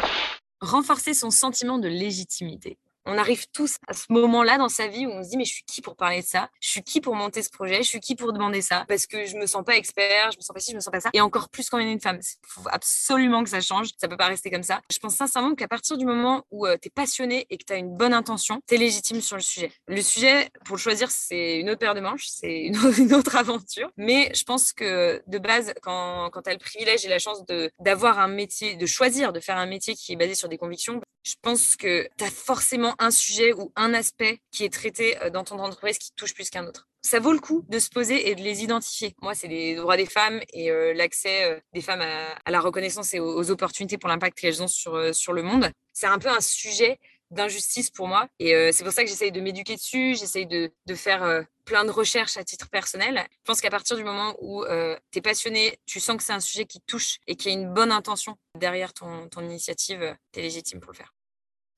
Renforcer 0.61 1.15
son 1.15 1.31
sentiment 1.31 1.79
de 1.79 1.89
légitimité. 1.89 2.79
On 3.07 3.17
arrive 3.17 3.47
tous 3.53 3.77
à 3.87 3.93
ce 3.93 4.07
moment-là 4.11 4.59
dans 4.59 4.69
sa 4.69 4.87
vie 4.87 5.07
où 5.07 5.11
on 5.11 5.25
se 5.25 5.31
dit 5.31 5.37
mais 5.37 5.45
je 5.45 5.55
suis 5.55 5.65
qui 5.65 5.81
pour 5.81 5.97
parler 5.97 6.21
de 6.21 6.27
ça? 6.27 6.51
Je 6.61 6.69
suis 6.69 6.83
qui 6.83 7.01
pour 7.01 7.15
monter 7.15 7.43
ce 7.43 7.51
projet? 7.51 7.83
Je 7.83 7.89
suis 7.89 8.01
qui 8.01 8.15
pour 8.15 8.33
demander 8.33 8.61
ça? 8.63 8.85
Parce 8.89 9.07
que 9.07 9.25
je 9.25 9.37
me 9.37 9.47
sens 9.47 9.65
pas 9.65 9.77
expert, 9.77 10.31
je 10.33 10.37
me 10.37 10.43
sens 10.43 10.55
pas 10.55 10.61
ci, 10.61 10.73
je 10.73 10.77
me 10.77 10.81
sens 10.81 10.93
pas 10.93 11.01
ça. 11.01 11.11
Et 11.13 11.21
encore 11.21 11.49
plus 11.49 11.69
quand 11.71 11.79
on 11.79 11.81
est 11.81 11.91
une 11.91 12.01
femme. 12.01 12.19
Il 12.21 12.47
faut 12.47 12.69
absolument 12.71 13.43
que 13.43 13.51
ça 13.51 13.61
change. 13.61 13.89
Ça 13.97 14.09
peut 14.09 14.17
pas 14.17 14.27
rester 14.27 14.51
comme 14.51 14.63
ça. 14.63 14.81
Je 14.93 14.99
pense 14.99 15.15
sincèrement 15.15 15.55
qu'à 15.55 15.69
partir 15.69 15.97
du 15.97 16.05
moment 16.05 16.45
où 16.51 16.67
euh, 16.67 16.77
tu 16.81 16.89
es 16.89 16.91
passionné 16.91 17.47
et 17.51 17.59
que 17.59 17.65
tu 17.65 17.73
as 17.73 17.77
une 17.77 17.97
bonne 17.97 18.13
intention, 18.13 18.61
tu 18.67 18.75
es 18.75 18.79
légitime 18.79 19.21
sur 19.21 19.37
le 19.37 19.43
sujet. 19.43 19.73
Le 19.87 20.03
sujet, 20.03 20.51
pour 20.65 20.77
le 20.77 20.81
choisir, 20.81 21.11
c'est 21.11 21.59
une 21.59 21.71
autre 21.71 21.79
paire 21.79 21.95
de 21.95 22.01
manches, 22.01 22.27
c'est 22.29 22.71
une, 22.99 23.15
autre 23.15 23.37
aventure. 23.37 23.91
Mais 23.97 24.31
je 24.35 24.45
pense 24.45 24.73
que 24.73 25.23
de 25.27 25.39
base, 25.39 25.73
quand, 25.83 26.31
quand 26.31 26.43
tu 26.43 26.51
le 26.51 26.59
privilège 26.59 27.05
et 27.05 27.09
la 27.09 27.19
chance 27.19 27.43
d'avoir 27.79 28.19
un 28.19 28.29
métier, 28.29 28.77
de 28.77 28.87
choisir 28.87 29.33
de 29.33 29.41
faire 29.41 29.57
un 29.57 29.67
métier 29.67 29.95
qui 29.95 30.13
est 30.13 30.17
basé 30.17 30.35
sur 30.35 30.49
des 30.49 30.59
convictions, 30.59 31.01
je 31.23 31.35
pense 31.43 31.77
que 31.77 32.09
tu 32.17 32.25
as 32.25 32.31
forcément 32.31 32.95
un 32.99 33.11
sujet 33.11 33.53
ou 33.53 33.73
un 33.77 33.95
aspect 33.95 34.41
qui 34.51 34.65
est 34.65 34.73
traité 34.73 35.21
euh, 35.23 35.31
dans 35.31 35.45
ton 35.45 35.59
entreprise 35.59 35.99
qui 35.99 36.13
touche 36.13 36.35
plus 36.35 36.51
qu'un 36.51 36.67
autre. 36.67 36.89
Ça 37.03 37.19
vaut 37.19 37.33
le 37.33 37.39
coup 37.39 37.65
de 37.69 37.79
se 37.79 37.89
poser 37.89 38.31
et 38.31 38.35
de 38.35 38.43
les 38.43 38.63
identifier. 38.63 39.15
Moi, 39.23 39.35
c'est 39.35 39.49
les 39.49 39.75
droits 39.75 39.97
des 39.97 40.07
femmes 40.07 40.41
et 40.53 40.71
euh, 40.71 40.93
l'accès 40.93 41.45
euh, 41.45 41.61
des 41.73 41.81
femmes 41.81 42.03
à, 42.03 42.51
la 42.51 42.61
reconnaissance 42.61 43.15
et 43.15 43.21
aux, 43.21 43.51
opportunités 43.51 43.97
pour 43.97 44.09
l'impact 44.09 44.39
qu'elles 44.39 44.63
ont 44.63 44.69
sur, 44.69 45.15
sur 45.15 45.33
le 45.33 45.43
monde. 45.43 45.71
C'est 45.93 46.07
un 46.07 46.19
peu 46.19 46.29
un 46.29 46.41
sujet 46.41 46.99
d'injustice 47.31 47.91
pour 47.91 48.09
moi. 48.09 48.29
Et 48.39 48.73
c'est 48.73 48.85
pour 48.85 48.93
ça 48.93 49.03
que 49.03 49.09
j'essaye 49.09 49.33
de 49.33 49.41
m'éduquer 49.41 49.77
dessus, 49.77 50.17
j'essaye 50.17 50.47
de, 50.47 50.73
de, 50.87 50.95
faire 50.95 51.45
plein 51.65 51.85
de 51.85 51.91
recherches 51.91 52.37
à 52.37 52.45
titre 52.45 52.69
personnel. 52.69 53.27
Je 53.31 53.45
pense 53.45 53.61
qu'à 53.61 53.71
partir 53.71 53.97
du 53.97 54.05
moment 54.05 54.37
où 54.41 54.65
tu 55.11 55.19
es 55.19 55.23
passionné, 55.23 55.79
tu 55.87 56.01
sens 56.01 56.17
que 56.17 56.23
c'est 56.23 56.33
un 56.33 56.41
sujet 56.41 56.65
qui 56.65 56.81
touche 56.81 57.19
et 57.27 57.37
qu'il 57.37 57.53
y 57.53 57.55
a 57.55 57.59
une 57.59 57.73
bonne 57.73 57.93
intention 57.93 58.37
derrière 58.59 58.93
ton, 58.93 59.29
ton 59.29 59.43
initiative, 59.43 60.17
tu 60.33 60.41
es 60.41 60.43
légitime 60.43 60.81
pour 60.81 60.93
le 60.93 60.97
faire. 60.97 61.15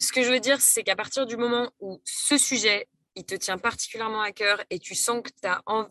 Ce 0.02 0.10
que 0.10 0.25
je 0.25 0.31
veux 0.31 0.40
dire, 0.40 0.60
c'est 0.60 0.82
qu'à 0.82 0.96
partir 0.96 1.26
du 1.26 1.37
moment 1.37 1.70
où 1.78 2.00
ce 2.04 2.37
sujet, 2.37 2.88
il 3.14 3.25
te 3.25 3.34
tient 3.34 3.58
particulièrement 3.58 4.22
à 4.22 4.32
cœur 4.32 4.62
et 4.70 4.78
tu 4.78 4.94
sens 4.94 5.22
que 5.22 5.31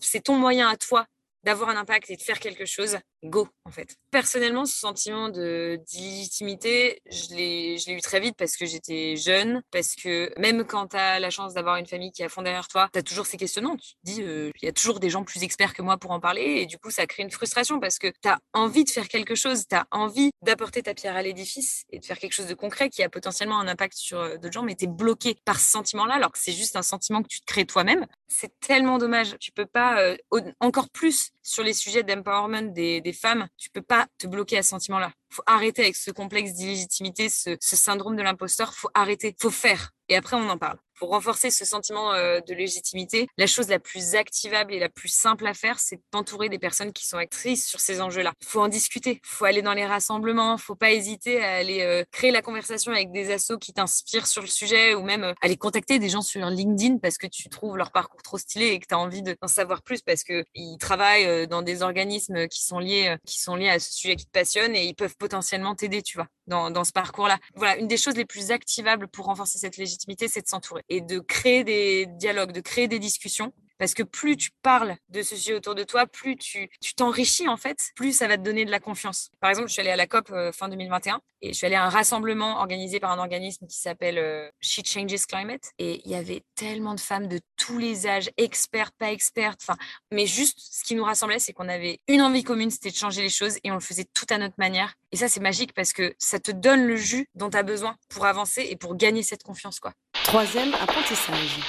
c'est 0.02 0.24
ton 0.26 0.36
moyen 0.36 0.68
à 0.68 0.76
toi 0.76 1.06
d'avoir 1.44 1.70
un 1.70 1.78
impact 1.78 2.10
et 2.10 2.18
de 2.18 2.22
faire 2.22 2.40
quelque 2.40 2.66
chose, 2.66 2.98
go, 3.24 3.48
en 3.66 3.72
fait. 3.72 3.96
Personnellement, 4.10 4.66
ce 4.66 4.78
sentiment 4.78 5.30
d'illégitimité, 5.30 7.02
je 7.10 7.36
l'ai, 7.36 7.78
je 7.78 7.88
l'ai 7.88 7.94
eu 7.94 8.02
très 8.02 8.20
vite 8.20 8.36
parce 8.38 8.58
que 8.58 8.66
j'étais 8.66 9.16
jeune, 9.16 9.62
parce 9.72 9.96
que 9.96 10.32
même 10.40 10.66
quand 10.66 10.88
tu 10.88 10.98
as 10.98 11.20
la 11.20 11.30
chance 11.30 11.54
d'avoir 11.54 11.78
une 11.78 11.86
famille 11.86 12.12
qui 12.12 12.22
est 12.22 12.26
à 12.26 12.30
fond 12.30 12.42
derrière 12.42 12.68
toi, 12.68 12.90
tu 12.92 13.00
as 13.00 13.04
toujours 13.04 13.26
ces 13.26 13.38
questionnements. 13.38 13.78
Tu 13.78 13.94
te 13.94 14.00
dis, 14.04 14.22
euh, 14.24 14.52
il 14.62 14.66
y 14.66 14.70
a 14.70 14.74
toujours 14.74 15.00
des 15.00 15.10
gens 15.10 15.24
plus 15.24 15.44
experts 15.44 15.74
que 15.74 15.82
moi 15.82 15.98
pour 15.98 16.12
en 16.12 16.20
parler, 16.20 16.62
et 16.62 16.66
du 16.66 16.78
coup, 16.78 16.92
ça 16.92 17.06
crée 17.06 17.24
une 17.24 17.32
frustration 17.32 17.80
parce 17.80 18.00
que 18.00 18.08
tu 18.08 18.30
as 18.30 18.40
envie 18.54 18.84
de 18.84 18.90
faire 18.90 19.08
quelque 19.08 19.36
chose, 19.36 19.68
tu 19.68 19.76
as 19.76 19.86
envie 19.92 20.32
d'apporter 20.42 20.84
ta 20.84 20.94
pierre 20.94 21.16
à 21.16 21.22
l'édifice 21.22 21.86
et 21.92 22.00
de 22.00 22.06
faire 22.06 22.18
quelque 22.18 22.34
chose 22.34 22.48
de 22.48 22.54
concret 22.54 22.90
qui 22.90 23.04
a 23.04 23.10
potentiellement 23.10 23.60
un 23.60 23.68
impact 23.68 23.96
sur 23.96 24.20
euh, 24.20 24.38
d'autres 24.38 24.54
gens, 24.54 24.64
mais 24.64 24.76
tu 24.76 24.86
es 24.86 24.88
bloqué 24.88 25.38
par 25.46 25.60
ce 25.60 25.70
sentiment-là, 25.70 26.16
alors 26.16 26.32
que 26.32 26.40
c'est 26.40 26.52
juste 26.52 26.76
un 26.76 26.82
sentiment 26.82 27.22
que 27.22 27.28
tu 27.28 27.42
te 27.42 27.46
crées 27.46 27.66
toi-même. 27.66 28.06
C'est 28.28 28.60
tellement 28.60 28.98
dommage. 28.98 29.36
Tu 29.40 29.52
peux 29.52 29.66
pas, 29.66 30.02
euh, 30.02 30.18
encore 30.60 30.90
plus 30.90 31.32
sur 31.44 31.64
les 31.64 31.74
sujets 31.74 32.04
d'empowerment 32.04 32.72
des 32.74 33.02
femmes, 33.14 33.48
tu 33.58 33.70
peux 33.70 33.82
pas 33.82 34.08
te 34.18 34.28
bloquer 34.28 34.58
à 34.58 34.64
ce 34.64 34.70
sentiment-là. 34.70 35.14
Faut 35.30 35.44
arrêter 35.46 35.84
avec 35.84 35.96
ce 35.96 36.12
complexe 36.12 36.54
d'illégitimité, 36.54 37.30
ce, 37.30 37.58
syndrome 37.62 38.16
de 38.16 38.22
l'imposteur. 38.22 38.74
Faut 38.74 38.90
arrêter. 38.94 39.36
Faut 39.40 39.50
faire. 39.50 39.92
Et 40.10 40.16
après, 40.16 40.36
on 40.36 40.50
en 40.50 40.58
parle 40.58 40.78
pour 41.02 41.10
renforcer 41.10 41.50
ce 41.50 41.66
sentiment 41.66 42.14
euh, 42.14 42.42
de 42.42 42.54
légitimité, 42.54 43.28
la 43.36 43.48
chose 43.48 43.70
la 43.70 43.80
plus 43.80 44.14
activable 44.14 44.72
et 44.72 44.78
la 44.78 44.88
plus 44.88 45.10
simple 45.10 45.48
à 45.48 45.56
faire, 45.56 45.80
c'est 45.80 46.00
d'entourer 46.12 46.48
des 46.48 46.60
personnes 46.60 46.94
qui 46.94 47.08
sont 47.08 47.18
actrices 47.18 47.66
sur 47.66 47.80
ces 47.80 48.02
enjeux-là. 48.02 48.34
Il 48.40 48.46
faut 48.46 48.62
en 48.62 48.68
discuter, 48.68 49.14
il 49.14 49.28
faut 49.28 49.46
aller 49.46 49.64
dans 49.64 49.74
les 49.74 49.88
rassemblements, 49.88 50.58
il 50.58 50.62
faut 50.62 50.76
pas 50.76 50.92
hésiter 50.92 51.44
à 51.44 51.56
aller 51.56 51.82
euh, 51.82 52.04
créer 52.12 52.30
la 52.30 52.44
conversation 52.44 52.92
avec 52.92 53.12
des 53.12 53.32
assos 53.32 53.58
qui 53.58 53.74
t'inspirent 53.74 54.28
sur 54.28 54.44
le 54.44 54.48
sujet 54.48 54.94
ou 54.94 55.02
même 55.02 55.24
euh, 55.24 55.34
aller 55.42 55.58
contacter 55.58 55.98
des 55.98 56.08
gens 56.08 56.22
sur 56.22 56.46
LinkedIn 56.46 57.00
parce 57.00 57.18
que 57.18 57.26
tu 57.26 57.50
trouves 57.50 57.78
leur 57.78 57.92
parcours 57.92 58.22
trop 58.22 58.38
stylé 58.38 58.68
et 58.68 58.80
que 58.80 58.86
tu 58.86 58.94
as 58.94 59.00
envie 59.00 59.24
d'en 59.24 59.48
savoir 59.48 59.82
plus 59.82 60.04
parce 60.04 60.24
qu'ils 60.24 60.78
travaillent 60.80 61.48
dans 61.48 61.64
des 61.64 61.82
organismes 61.82 62.48
qui 62.48 62.64
sont, 62.64 62.78
liés, 62.78 63.16
qui 63.26 63.42
sont 63.42 63.56
liés 63.56 63.70
à 63.70 63.80
ce 63.80 63.92
sujet 63.92 64.16
qui 64.16 64.28
te 64.28 64.32
passionne 64.32 64.76
et 64.76 64.86
ils 64.86 64.94
peuvent 64.94 65.18
potentiellement 65.18 65.74
t'aider, 65.74 66.04
tu 66.04 66.18
vois, 66.18 66.28
dans, 66.46 66.70
dans 66.70 66.84
ce 66.84 66.92
parcours-là. 66.92 67.40
Voilà, 67.56 67.78
une 67.78 67.88
des 67.88 67.98
choses 67.98 68.18
les 68.18 68.26
plus 68.26 68.52
activables 68.52 69.08
pour 69.08 69.26
renforcer 69.26 69.58
cette 69.58 69.78
légitimité, 69.78 70.28
c'est 70.28 70.44
de 70.44 70.48
s'entourer 70.48 70.84
et 70.92 71.00
de 71.00 71.20
créer 71.20 71.64
des 71.64 72.06
dialogues, 72.06 72.52
de 72.52 72.60
créer 72.60 72.90
des 72.90 73.00
discussions. 73.00 73.54
Parce 73.80 73.96
que 73.96 74.04
plus 74.04 74.38
tu 74.38 74.52
parles 74.62 74.96
de 75.10 75.24
ce 75.24 75.36
sujet 75.36 75.56
autour 75.56 75.74
de 75.74 75.82
toi, 75.82 76.06
plus 76.06 76.36
tu 76.36 76.70
t'enrichis 76.96 77.48
en 77.48 77.58
fait, 77.58 77.90
plus 77.96 78.16
ça 78.16 78.28
va 78.28 78.38
te 78.38 78.44
donner 78.44 78.64
de 78.64 78.70
la 78.70 78.80
confiance. 78.80 79.32
Par 79.40 79.50
exemple, 79.50 79.70
je 79.70 79.74
suis 79.74 79.82
allée 79.82 79.90
à 79.90 79.96
la 79.96 80.06
COP 80.06 80.30
euh, 80.30 80.52
fin 80.52 80.70
2021 80.70 81.20
et 81.42 81.48
je 81.48 81.54
suis 81.54 81.66
allée 81.66 81.76
à 81.76 81.86
un 81.86 81.90
rassemblement 81.90 82.60
organisé 82.60 83.00
par 83.00 83.10
un 83.10 83.18
organisme 83.18 83.66
qui 83.66 83.80
s'appelle 83.80 84.20
euh, 84.20 84.48
She 84.60 84.82
Changes 84.86 85.26
Climate. 85.26 85.72
Et 85.80 86.00
il 86.06 86.12
y 86.12 86.14
avait 86.14 86.44
tellement 86.54 86.94
de 86.94 87.00
femmes 87.00 87.28
de 87.28 87.40
tous 87.58 87.80
les 87.80 88.06
âges, 88.06 88.30
expertes, 88.38 88.94
pas 89.00 89.12
expertes. 89.12 89.66
Mais 90.12 90.28
juste 90.28 90.60
ce 90.60 90.84
qui 90.84 90.94
nous 90.94 91.04
rassemblait, 91.04 91.40
c'est 91.40 91.52
qu'on 91.52 91.68
avait 91.68 92.02
une 92.08 92.22
envie 92.22 92.44
commune, 92.44 92.70
c'était 92.70 92.92
de 92.92 92.96
changer 92.96 93.24
les 93.24 93.30
choses 93.30 93.58
et 93.64 93.72
on 93.72 93.76
le 93.76 93.80
faisait 93.80 94.06
tout 94.14 94.28
à 94.30 94.38
notre 94.38 94.60
manière. 94.60 94.94
Et 95.12 95.16
ça, 95.16 95.28
c'est 95.28 95.40
magique 95.40 95.74
parce 95.74 95.92
que 95.92 96.14
ça 96.20 96.40
te 96.40 96.52
donne 96.52 96.86
le 96.86 96.98
jus 96.98 97.30
dont 97.34 97.50
tu 97.50 97.58
as 97.58 97.64
besoin 97.64 97.96
pour 98.10 98.26
avancer 98.28 98.68
et 98.70 98.76
pour 98.76 98.96
gagner 98.96 99.24
cette 99.24 99.42
confiance. 99.42 99.80
quoi. 99.80 99.94
Troisième 100.24 100.74
apprentissage. 100.76 101.60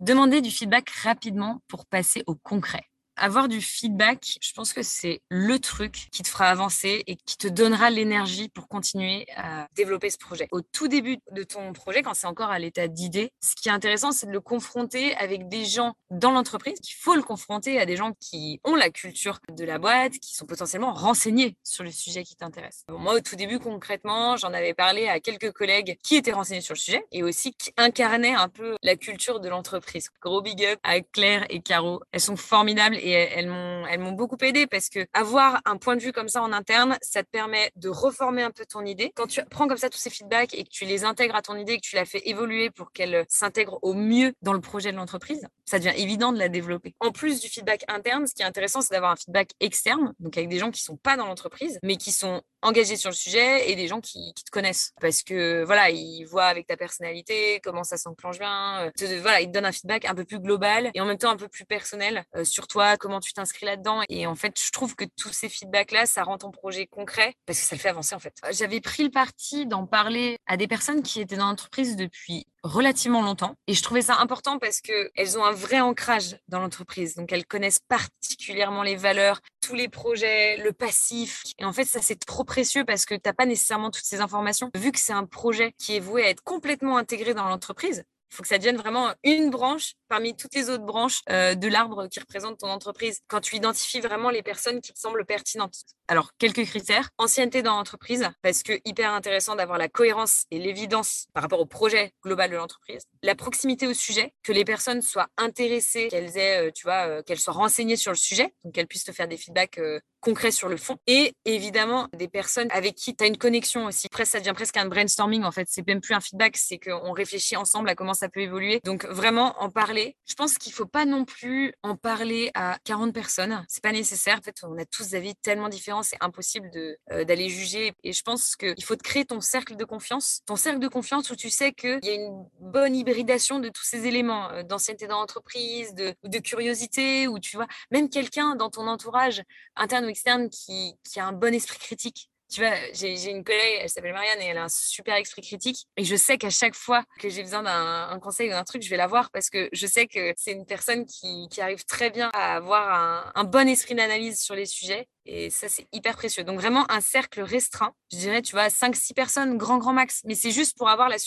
Demander 0.00 0.40
du 0.40 0.50
feedback 0.50 0.90
rapidement 1.02 1.60
pour 1.68 1.86
passer 1.86 2.22
au 2.26 2.34
concret 2.34 2.82
avoir 3.18 3.48
du 3.48 3.60
feedback, 3.60 4.38
je 4.40 4.52
pense 4.52 4.72
que 4.72 4.82
c'est 4.82 5.20
le 5.28 5.58
truc 5.58 6.08
qui 6.12 6.22
te 6.22 6.28
fera 6.28 6.46
avancer 6.46 7.02
et 7.06 7.16
qui 7.16 7.36
te 7.36 7.48
donnera 7.48 7.90
l'énergie 7.90 8.48
pour 8.48 8.68
continuer 8.68 9.26
à 9.36 9.66
développer 9.74 10.10
ce 10.10 10.18
projet. 10.18 10.48
Au 10.50 10.60
tout 10.60 10.88
début 10.88 11.18
de 11.32 11.42
ton 11.42 11.72
projet, 11.72 12.02
quand 12.02 12.14
c'est 12.14 12.26
encore 12.26 12.50
à 12.50 12.58
l'état 12.58 12.88
d'idée, 12.88 13.32
ce 13.40 13.54
qui 13.54 13.68
est 13.68 13.72
intéressant, 13.72 14.12
c'est 14.12 14.26
de 14.26 14.32
le 14.32 14.40
confronter 14.40 15.14
avec 15.16 15.48
des 15.48 15.64
gens 15.64 15.94
dans 16.10 16.30
l'entreprise. 16.30 16.78
Il 16.82 16.94
faut 16.94 17.14
le 17.14 17.22
confronter 17.22 17.80
à 17.80 17.86
des 17.86 17.96
gens 17.96 18.12
qui 18.20 18.60
ont 18.64 18.74
la 18.74 18.90
culture 18.90 19.38
de 19.50 19.64
la 19.64 19.78
boîte, 19.78 20.12
qui 20.18 20.34
sont 20.34 20.46
potentiellement 20.46 20.92
renseignés 20.92 21.56
sur 21.64 21.84
le 21.84 21.90
sujet 21.90 22.22
qui 22.22 22.36
t'intéresse. 22.36 22.84
moi, 22.88 23.14
au 23.14 23.20
tout 23.20 23.36
début, 23.36 23.58
concrètement, 23.58 24.36
j'en 24.36 24.52
avais 24.52 24.74
parlé 24.74 25.08
à 25.08 25.20
quelques 25.20 25.52
collègues 25.52 25.98
qui 26.02 26.16
étaient 26.16 26.32
renseignés 26.32 26.60
sur 26.60 26.74
le 26.74 26.78
sujet 26.78 27.04
et 27.12 27.22
aussi 27.22 27.52
qui 27.54 27.72
incarnaient 27.76 28.34
un 28.34 28.48
peu 28.48 28.76
la 28.82 28.96
culture 28.96 29.40
de 29.40 29.48
l'entreprise. 29.48 30.10
Gros 30.20 30.42
big 30.42 30.64
up 30.64 30.78
à 30.82 31.00
Claire 31.00 31.46
et 31.50 31.60
Caro. 31.60 32.00
Elles 32.12 32.20
sont 32.20 32.36
formidables 32.36 32.96
elles 33.10 33.48
m'ont, 33.48 33.86
elles 33.86 34.00
m'ont 34.00 34.12
beaucoup 34.12 34.36
aidé 34.42 34.66
parce 34.66 34.88
que 34.88 35.06
avoir 35.12 35.60
un 35.64 35.76
point 35.76 35.96
de 35.96 36.02
vue 36.02 36.12
comme 36.12 36.28
ça 36.28 36.42
en 36.42 36.52
interne, 36.52 36.98
ça 37.02 37.22
te 37.22 37.28
permet 37.28 37.70
de 37.76 37.88
reformer 37.88 38.42
un 38.42 38.50
peu 38.50 38.64
ton 38.66 38.84
idée. 38.84 39.12
Quand 39.14 39.26
tu 39.26 39.42
prends 39.50 39.68
comme 39.68 39.76
ça 39.76 39.90
tous 39.90 39.98
ces 39.98 40.10
feedbacks 40.10 40.54
et 40.54 40.64
que 40.64 40.70
tu 40.70 40.84
les 40.84 41.04
intègres 41.04 41.34
à 41.34 41.42
ton 41.42 41.56
idée 41.56 41.74
et 41.74 41.76
que 41.78 41.86
tu 41.86 41.96
la 41.96 42.04
fais 42.04 42.22
évoluer 42.26 42.70
pour 42.70 42.92
qu'elle 42.92 43.24
s'intègre 43.28 43.78
au 43.82 43.94
mieux 43.94 44.32
dans 44.42 44.52
le 44.52 44.60
projet 44.60 44.92
de 44.92 44.96
l'entreprise, 44.96 45.46
ça 45.64 45.78
devient 45.78 45.94
évident 45.96 46.32
de 46.32 46.38
la 46.38 46.48
développer. 46.48 46.94
En 47.00 47.12
plus 47.12 47.40
du 47.40 47.48
feedback 47.48 47.84
interne, 47.88 48.26
ce 48.26 48.34
qui 48.34 48.42
est 48.42 48.46
intéressant, 48.46 48.80
c'est 48.80 48.92
d'avoir 48.92 49.12
un 49.12 49.16
feedback 49.16 49.50
externe, 49.60 50.14
donc 50.18 50.36
avec 50.36 50.48
des 50.48 50.58
gens 50.58 50.70
qui 50.70 50.82
sont 50.82 50.96
pas 50.96 51.16
dans 51.16 51.26
l'entreprise, 51.26 51.78
mais 51.82 51.96
qui 51.96 52.12
sont 52.12 52.42
engagés 52.62 52.96
sur 52.96 53.10
le 53.10 53.14
sujet 53.14 53.70
et 53.70 53.76
des 53.76 53.86
gens 53.86 54.00
qui, 54.00 54.34
te 54.34 54.50
connaissent 54.50 54.92
parce 55.00 55.22
que 55.22 55.64
voilà 55.64 55.90
ils 55.90 56.24
voient 56.24 56.46
avec 56.46 56.66
ta 56.66 56.76
personnalité 56.76 57.60
comment 57.62 57.84
ça 57.84 57.96
s'enclenche 57.96 58.38
bien 58.38 58.90
euh, 59.00 59.20
voilà 59.20 59.40
ils 59.40 59.48
te 59.48 59.52
donnent 59.52 59.66
un 59.66 59.72
feedback 59.72 60.04
un 60.04 60.14
peu 60.14 60.24
plus 60.24 60.38
global 60.38 60.90
et 60.94 61.00
en 61.00 61.06
même 61.06 61.18
temps 61.18 61.30
un 61.30 61.36
peu 61.36 61.48
plus 61.48 61.64
personnel 61.64 62.24
euh, 62.36 62.44
sur 62.44 62.66
toi 62.66 62.96
comment 62.98 63.20
tu 63.20 63.32
t'inscris 63.32 63.66
là-dedans 63.66 64.02
et 64.08 64.26
en 64.26 64.34
fait 64.34 64.58
je 64.60 64.70
trouve 64.70 64.94
que 64.94 65.04
tous 65.16 65.32
ces 65.32 65.48
feedbacks 65.48 65.92
là 65.92 66.06
ça 66.06 66.22
rend 66.22 66.38
ton 66.38 66.50
projet 66.50 66.86
concret 66.86 67.34
parce 67.46 67.60
que 67.60 67.66
ça 67.66 67.76
le 67.76 67.80
fait 67.80 67.88
avancer 67.88 68.14
en 68.14 68.18
fait 68.18 68.34
j'avais 68.52 68.80
pris 68.80 69.04
le 69.04 69.10
parti 69.10 69.66
d'en 69.66 69.86
parler 69.86 70.36
à 70.46 70.56
des 70.56 70.68
personnes 70.68 71.02
qui 71.02 71.20
étaient 71.20 71.36
dans 71.36 71.46
l'entreprise 71.46 71.96
depuis 71.96 72.46
relativement 72.62 73.22
longtemps. 73.22 73.54
Et 73.66 73.74
je 73.74 73.82
trouvais 73.82 74.02
ça 74.02 74.18
important 74.18 74.58
parce 74.58 74.80
qu'elles 74.80 75.38
ont 75.38 75.44
un 75.44 75.52
vrai 75.52 75.80
ancrage 75.80 76.36
dans 76.48 76.60
l'entreprise. 76.60 77.14
Donc, 77.14 77.32
elles 77.32 77.46
connaissent 77.46 77.80
particulièrement 77.80 78.82
les 78.82 78.96
valeurs, 78.96 79.40
tous 79.60 79.74
les 79.74 79.88
projets, 79.88 80.56
le 80.58 80.72
passif. 80.72 81.42
Et 81.58 81.64
en 81.64 81.72
fait, 81.72 81.84
ça, 81.84 82.00
c'est 82.02 82.18
trop 82.18 82.44
précieux 82.44 82.84
parce 82.84 83.04
que 83.04 83.14
tu 83.14 83.22
n'as 83.24 83.32
pas 83.32 83.46
nécessairement 83.46 83.90
toutes 83.90 84.04
ces 84.04 84.20
informations. 84.20 84.70
Vu 84.74 84.92
que 84.92 84.98
c'est 84.98 85.12
un 85.12 85.24
projet 85.24 85.72
qui 85.78 85.96
est 85.96 86.00
voué 86.00 86.24
à 86.24 86.30
être 86.30 86.42
complètement 86.42 86.96
intégré 86.96 87.34
dans 87.34 87.48
l'entreprise, 87.48 88.04
il 88.30 88.36
faut 88.36 88.42
que 88.42 88.48
ça 88.48 88.58
devienne 88.58 88.76
vraiment 88.76 89.14
une 89.24 89.50
branche 89.50 89.94
parmi 90.08 90.36
toutes 90.36 90.54
les 90.54 90.70
autres 90.70 90.84
branches 90.84 91.22
euh, 91.30 91.54
de 91.54 91.68
l'arbre 91.68 92.08
qui 92.08 92.20
représente 92.20 92.58
ton 92.58 92.68
entreprise. 92.68 93.20
Quand 93.26 93.40
tu 93.40 93.56
identifies 93.56 94.00
vraiment 94.00 94.30
les 94.30 94.42
personnes 94.42 94.80
qui 94.80 94.92
te 94.92 94.98
semblent 94.98 95.24
pertinentes. 95.24 95.84
Alors, 96.10 96.30
quelques 96.38 96.64
critères. 96.64 97.10
Ancienneté 97.18 97.60
dans 97.60 97.76
l'entreprise, 97.76 98.26
parce 98.40 98.62
que 98.62 98.80
hyper 98.86 99.12
intéressant 99.12 99.56
d'avoir 99.56 99.76
la 99.76 99.88
cohérence 99.88 100.44
et 100.50 100.58
l'évidence 100.58 101.26
par 101.34 101.42
rapport 101.42 101.60
au 101.60 101.66
projet 101.66 102.12
global 102.24 102.50
de 102.50 102.56
l'entreprise. 102.56 103.02
La 103.22 103.34
proximité 103.34 103.86
au 103.86 103.92
sujet, 103.92 104.32
que 104.42 104.52
les 104.52 104.64
personnes 104.64 105.02
soient 105.02 105.28
intéressées, 105.36 106.08
qu'elles 106.08 106.38
aient, 106.38 106.68
euh, 106.68 106.70
tu 106.74 106.84
vois, 106.84 107.06
euh, 107.06 107.22
qu'elles 107.22 107.38
soient 107.38 107.52
renseignées 107.52 107.96
sur 107.96 108.10
le 108.10 108.16
sujet, 108.16 108.54
donc 108.64 108.72
qu'elles 108.72 108.86
puissent 108.86 109.04
te 109.04 109.12
faire 109.12 109.28
des 109.28 109.36
feedbacks 109.36 109.78
concrets 110.20 110.50
sur 110.50 110.68
le 110.68 110.76
fond. 110.76 110.96
Et 111.06 111.34
évidemment, 111.44 112.08
des 112.12 112.28
personnes 112.28 112.68
avec 112.70 112.94
qui 112.94 113.14
tu 113.14 113.24
as 113.24 113.26
une 113.26 113.38
connexion 113.38 113.86
aussi. 113.86 114.08
Après, 114.10 114.24
ça 114.24 114.38
devient 114.38 114.52
presque 114.54 114.76
un 114.76 114.86
brainstorming, 114.86 115.44
en 115.44 115.52
fait. 115.52 115.66
C'est 115.70 115.86
même 115.86 116.00
plus 116.00 116.14
un 116.14 116.20
feedback, 116.20 116.56
c'est 116.56 116.78
qu'on 116.78 117.12
réfléchit 117.12 117.56
ensemble 117.56 117.88
à 117.88 117.94
comment 117.94 118.14
ça 118.14 118.28
peut 118.28 118.40
évoluer. 118.40 118.80
Donc, 118.84 119.04
vraiment, 119.06 119.54
en 119.60 119.70
parler. 119.70 120.16
Je 120.26 120.34
pense 120.34 120.58
qu'il 120.58 120.72
faut 120.72 120.86
pas 120.86 121.04
non 121.04 121.24
plus 121.24 121.72
en 121.82 121.96
parler 121.96 122.50
à 122.54 122.78
40 122.84 123.12
personnes. 123.12 123.64
C'est 123.68 123.82
pas 123.82 123.92
nécessaire. 123.92 124.38
En 124.38 124.42
fait, 124.42 124.56
on 124.62 124.76
a 124.78 124.84
tous 124.84 125.08
des 125.10 125.14
avis 125.16 125.34
tellement 125.36 125.68
différents, 125.68 125.97
c'est 126.02 126.16
impossible 126.20 126.70
euh, 127.12 127.24
d'aller 127.24 127.48
juger. 127.48 127.92
Et 128.04 128.12
je 128.12 128.22
pense 128.22 128.56
qu'il 128.56 128.84
faut 128.84 128.96
te 128.96 129.02
créer 129.02 129.24
ton 129.24 129.40
cercle 129.40 129.76
de 129.76 129.84
confiance. 129.84 130.40
Ton 130.46 130.56
cercle 130.56 130.80
de 130.80 130.88
confiance 130.88 131.30
où 131.30 131.36
tu 131.36 131.50
sais 131.50 131.72
qu'il 131.72 132.00
y 132.02 132.10
a 132.10 132.14
une 132.14 132.46
bonne 132.60 132.94
hybridation 132.94 133.58
de 133.58 133.68
tous 133.68 133.84
ces 133.84 134.06
éléments 134.06 134.50
euh, 134.50 134.62
d'ancienneté 134.62 135.06
dans 135.06 135.20
l'entreprise, 135.20 135.94
de, 135.94 136.14
de 136.24 136.38
curiosité, 136.38 137.28
ou 137.28 137.38
tu 137.38 137.56
vois, 137.56 137.66
même 137.90 138.08
quelqu'un 138.08 138.56
dans 138.56 138.70
ton 138.70 138.86
entourage, 138.86 139.42
interne 139.76 140.04
ou 140.06 140.08
externe, 140.08 140.48
qui, 140.50 140.94
qui 141.04 141.20
a 141.20 141.26
un 141.26 141.32
bon 141.32 141.54
esprit 141.54 141.78
critique 141.78 142.30
tu 142.50 142.62
vois, 142.62 142.74
j'ai 142.92 143.30
une 143.30 143.44
collègue, 143.44 143.80
elle 143.80 143.90
s'appelle 143.90 144.14
Marianne 144.14 144.40
et 144.40 144.46
elle 144.46 144.58
a 144.58 144.64
un 144.64 144.68
super 144.70 145.16
esprit 145.16 145.42
critique. 145.42 145.86
Et 145.98 146.04
je 146.04 146.16
sais 146.16 146.38
qu'à 146.38 146.48
chaque 146.48 146.74
fois 146.74 147.04
que 147.20 147.28
j'ai 147.28 147.42
besoin 147.42 147.62
d'un 147.62 148.18
conseil 148.20 148.48
ou 148.48 148.52
d'un 148.52 148.64
truc, 148.64 148.82
je 148.82 148.88
vais 148.88 148.96
la 148.96 149.06
voir 149.06 149.30
parce 149.30 149.50
que 149.50 149.68
je 149.72 149.86
sais 149.86 150.06
que 150.06 150.32
c'est 150.36 150.52
une 150.52 150.64
personne 150.64 151.04
qui, 151.04 151.48
qui, 151.50 151.60
arrive 151.60 151.84
très 151.84 152.10
bien 152.10 152.30
à 152.32 152.56
avoir 152.56 152.94
un, 152.94 153.32
un 153.34 153.44
bon 153.44 153.68
esprit 153.68 153.94
d'analyse 153.94 154.40
sur 154.40 154.54
les 154.54 154.64
sujets 154.64 155.08
et 155.30 155.50
ça, 155.50 155.68
c'est 155.68 155.86
hyper 155.92 156.16
précieux. 156.16 156.42
Donc, 156.42 156.58
vraiment, 156.58 156.90
un 156.90 157.02
cercle 157.02 157.42
restreint. 157.42 157.92
Je 158.10 158.16
dirais, 158.16 158.40
tu 158.40 158.52
vois, 158.52 158.68
5-6 158.68 159.12
personnes, 159.12 159.58
grand, 159.58 159.76
grand 159.76 159.92
max. 159.92 160.22
Mais 160.24 160.34
c'est 160.34 160.50
juste 160.50 160.76
pour 160.76 160.88
avoir 160.88 161.10
la 161.10 161.18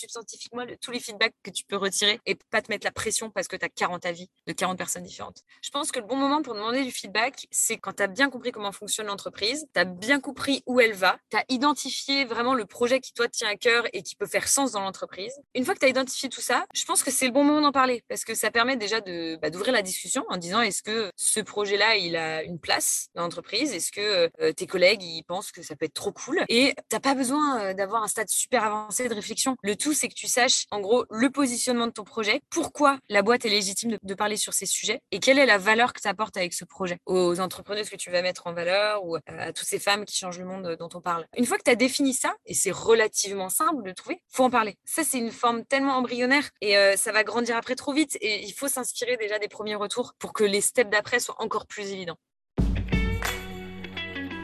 moi, 0.54 0.66
de 0.66 0.76
tous 0.76 0.90
les 0.90 1.00
feedbacks 1.00 1.36
que 1.44 1.52
tu 1.52 1.64
peux 1.66 1.76
retirer 1.76 2.20
et 2.26 2.36
pas 2.50 2.64
te 2.64 2.72
mettre 2.72 2.86
la 2.86 2.92
pression 2.92 3.30
parce 3.30 3.48
que 3.48 3.56
tu 3.56 3.64
as 3.64 3.70
40 3.70 4.06
avis 4.08 4.30
de 4.48 4.54
40 4.54 4.78
personnes 4.78 5.04
différentes. 5.04 5.44
Je 5.62 5.70
pense 5.70 5.92
que 5.92 6.00
le 6.00 6.06
bon 6.06 6.16
moment 6.16 6.42
pour 6.42 6.56
demander 6.56 6.84
du 6.84 6.92
feedback, 6.92 7.46
c'est 7.52 7.78
quand 7.78 7.94
tu 7.94 8.04
as 8.04 8.08
bien 8.08 8.30
compris 8.30 8.52
comment 8.52 8.72
fonctionne 8.72 9.06
l'entreprise, 9.06 9.68
tu 9.74 9.80
as 9.80 9.86
bien 9.86 10.20
compris 10.20 10.64
où 10.66 10.80
elle 10.80 10.94
va, 10.94 11.20
tu 11.30 11.38
as 11.38 11.46
identifié 11.50 12.26
vraiment 12.26 12.56
le 12.56 12.66
projet 12.66 13.00
qui, 13.00 13.14
toi, 13.14 13.28
tient 13.28 13.50
à 13.50 13.56
cœur 13.56 13.86
et 13.94 14.02
qui 14.02 14.16
peut 14.16 14.26
faire 14.26 14.48
sens 14.48 14.72
dans 14.72 14.82
l'entreprise. 14.82 15.34
Une 15.54 15.64
fois 15.64 15.76
que 15.76 15.80
tu 15.80 15.86
as 15.86 15.90
identifié 15.90 16.28
tout 16.30 16.42
ça, 16.42 16.66
je 16.74 16.86
pense 16.86 17.04
que 17.04 17.12
c'est 17.12 17.28
le 17.28 17.32
bon 17.32 17.44
moment 17.44 17.62
d'en 17.62 17.72
parler 17.72 18.04
parce 18.10 18.26
que 18.26 18.34
ça 18.34 18.50
permet 18.50 18.78
déjà 18.78 19.00
bah, 19.42 19.52
d'ouvrir 19.52 19.74
la 19.74 19.84
discussion 19.84 20.26
en 20.30 20.38
disant 20.38 20.62
est-ce 20.62 20.82
que 20.82 21.12
ce 21.16 21.40
projet-là, 21.40 21.98
il 21.98 22.16
a 22.16 22.42
une 22.44 22.60
place 22.60 23.10
dans 23.14 23.22
l'entreprise? 23.22 23.74
Que 23.92 24.30
euh, 24.42 24.54
tes 24.54 24.66
collègues 24.66 25.04
ils 25.04 25.24
pensent 25.24 25.52
que 25.52 25.62
ça 25.62 25.76
peut 25.76 25.86
être 25.86 25.94
trop 25.94 26.12
cool 26.12 26.44
et 26.50 26.74
t'as 26.90 27.00
pas 27.00 27.14
besoin 27.14 27.62
euh, 27.62 27.74
d'avoir 27.74 28.04
un 28.04 28.08
stade 28.08 28.30
super 28.30 28.64
avancé 28.64 29.08
de 29.08 29.14
réflexion. 29.14 29.56
Le 29.62 29.76
tout 29.76 29.94
c'est 29.94 30.08
que 30.08 30.14
tu 30.14 30.28
saches 30.28 30.66
en 30.72 30.80
gros 30.80 31.06
le 31.10 31.30
positionnement 31.30 31.88
de 31.88 31.92
ton 31.92 32.04
projet, 32.04 32.42
pourquoi 32.50 32.98
la 33.10 33.22
boîte 33.22 33.46
est 33.46 33.50
légitime 33.50 33.98
de, 34.02 34.14
parler 34.14 34.38
sur 34.38 34.54
ces 34.54 34.66
sujets 34.66 35.02
et 35.12 35.20
quelle 35.20 35.40
est 35.40 35.46
la 35.46 35.58
valeur 35.58 35.94
que 35.94 36.02
tu 36.02 36.08
apportes 36.08 36.38
avec 36.38 36.54
ce 36.54 36.66
projet 36.66 36.98
aux 37.06 37.40
entrepreneuses 37.40 37.90
que 37.90 37.96
tu 37.96 38.12
vas 38.12 38.22
mettre 38.22 38.48
en 38.48 38.54
valeur 38.54 39.04
ou 39.06 39.16
euh, 39.16 39.20
à 39.28 39.54
toutes 39.54 39.68
ces 39.68 39.80
femmes 39.80 40.06
qui 40.06 40.18
changent 40.18 40.40
le 40.40 40.46
monde 40.46 40.76
dont 40.80 40.90
on 40.94 41.02
parle. 41.02 41.26
Une 41.38 41.46
fois 41.46 41.58
que 41.58 41.64
tu 41.64 41.72
as 41.72 41.76
défini 41.76 42.14
ça 42.14 42.34
et 42.46 42.54
c'est 42.54 42.72
relativement 42.72 43.50
simple 43.50 43.84
de 43.84 43.92
trouver, 43.92 44.22
faut 44.30 44.44
en 44.44 44.50
parler. 44.50 44.78
Ça 44.86 45.04
c'est 45.04 45.18
une 45.18 45.32
forme 45.32 45.66
tellement 45.66 45.96
embryonnaire 45.96 46.50
et 46.62 46.76
ça 46.96 47.12
va 47.12 47.24
grandir 47.24 47.58
après 47.58 47.76
trop 47.76 47.94
vite 47.94 48.18
et 48.22 48.44
il 48.44 48.54
faut 48.54 48.68
s'inspirer 48.68 49.18
déjà 49.18 49.40
des 49.40 49.48
premiers 49.48 49.76
retours 49.76 50.14
pour 50.20 50.34
que 50.34 50.44
les 50.44 50.62
steps 50.62 50.90
d'après 50.90 51.20
soient 51.20 51.42
encore 51.42 51.68
plus 51.68 51.92
évidents 51.92 52.18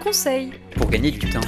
conseil 0.08 0.54
Pour 0.78 0.90
gagner 0.90 1.12
du 1.12 1.30
temps. 1.30 1.42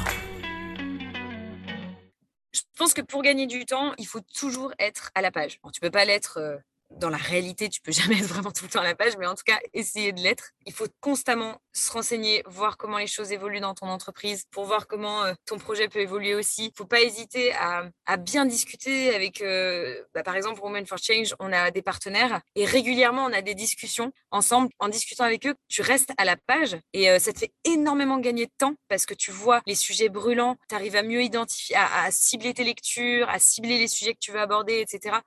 Je 2.51 2.60
pense 2.78 2.94
que 2.94 3.01
pour 3.01 3.22
gagner 3.22 3.48
du 3.48 3.63
temps, 3.63 3.94
il 3.98 4.06
faut 4.06 4.20
toujours 4.38 4.74
être 4.80 5.12
à 5.16 5.22
la 5.22 5.32
page. 5.32 5.62
Tu 5.63 5.72
tu 5.72 5.80
peux 5.80 5.89
pas 5.89 6.04
l'être 6.04 6.39
euh, 6.42 6.58
dans 6.91 7.10
la 7.10 7.17
réalité, 7.17 7.69
tu 7.69 7.81
peux 7.81 7.91
jamais 7.91 8.19
être 8.19 8.27
vraiment 8.27 8.51
tout 8.51 8.65
le 8.65 8.69
temps 8.69 8.81
à 8.81 8.84
la 8.84 8.96
page, 8.96 9.17
mais 9.17 9.25
en 9.25 9.36
tout 9.36 9.43
cas, 9.46 9.60
essayer 9.74 10.12
de 10.12 10.22
l'être. 10.22 10.51
Il 10.65 10.74
faut 10.74 10.88
constamment 11.00 11.62
se 11.74 11.91
renseigner, 11.91 12.43
voir 12.46 12.77
comment 12.77 12.98
les 12.98 13.08
choses 13.08 13.31
évoluent 13.31 13.60
dans 13.60 13.74
ton 13.74 13.88
entreprise, 13.88 14.46
pour 14.51 14.65
voir 14.65 14.88
comment 14.88 15.24
euh, 15.24 15.34
ton 15.46 15.58
projet 15.58 15.88
peut 15.88 16.00
évoluer 16.00 16.36
aussi. 16.36 16.67
Il 16.67 16.77
faut 16.77 16.86
pas 16.86 17.01
hésiter 17.01 17.53
à, 17.53 17.89
bien 18.17 18.46
discuter 18.46 19.15
avec, 19.15 19.41
euh, 19.41 20.03
bah, 20.13 20.24
par 20.24 20.36
exemple, 20.36 20.60
Women 20.62 20.86
for 20.86 20.98
Change, 20.98 21.36
on 21.39 21.53
a 21.53 21.72
des 21.72 21.81
partenaires 21.81 22.41
et 22.55 22.65
régulièrement, 22.65 23.25
on 23.25 23.34
a 23.34 23.41
des 23.41 23.55
discussions 23.55 24.12
ensemble. 24.31 24.69
En 24.79 24.89
discutant 24.89 25.24
avec 25.24 25.46
eux, 25.48 25.55
tu 25.67 25.81
restes 25.81 26.12
à 26.17 26.25
la 26.25 26.36
page 26.36 26.77
et 26.93 27.10
euh, 27.10 27.19
ça 27.19 27.31
te 27.31 27.39
fait 27.39 27.53
énormément 27.63 28.17
gagner 28.17 28.46
de 28.46 28.51
temps 28.58 28.74
parce 28.88 29.05
que 29.05 29.13
tu 29.13 29.31
vois 29.31 29.62
les 29.65 29.75
sujets 29.75 30.10
brûlants, 30.10 30.58
tu 30.67 30.75
arrives 30.75 30.96
à 30.96 31.03
mieux 31.03 31.22
identifier, 31.22 31.75
à 31.75 32.10
cibler 32.12 32.53
tes 32.53 32.63
lectures, 32.63 33.29
à 33.29 33.39
cibler 33.39 33.77
les 33.77 33.88
sujets 33.88 34.13
que 34.13 34.19
tu 34.19 34.31
veux 34.31 34.41
aborder, 34.41 34.79
etc 34.79 35.19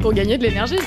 pour 0.00 0.12
gagner 0.12 0.38
de 0.38 0.44
l'énergie. 0.44 0.78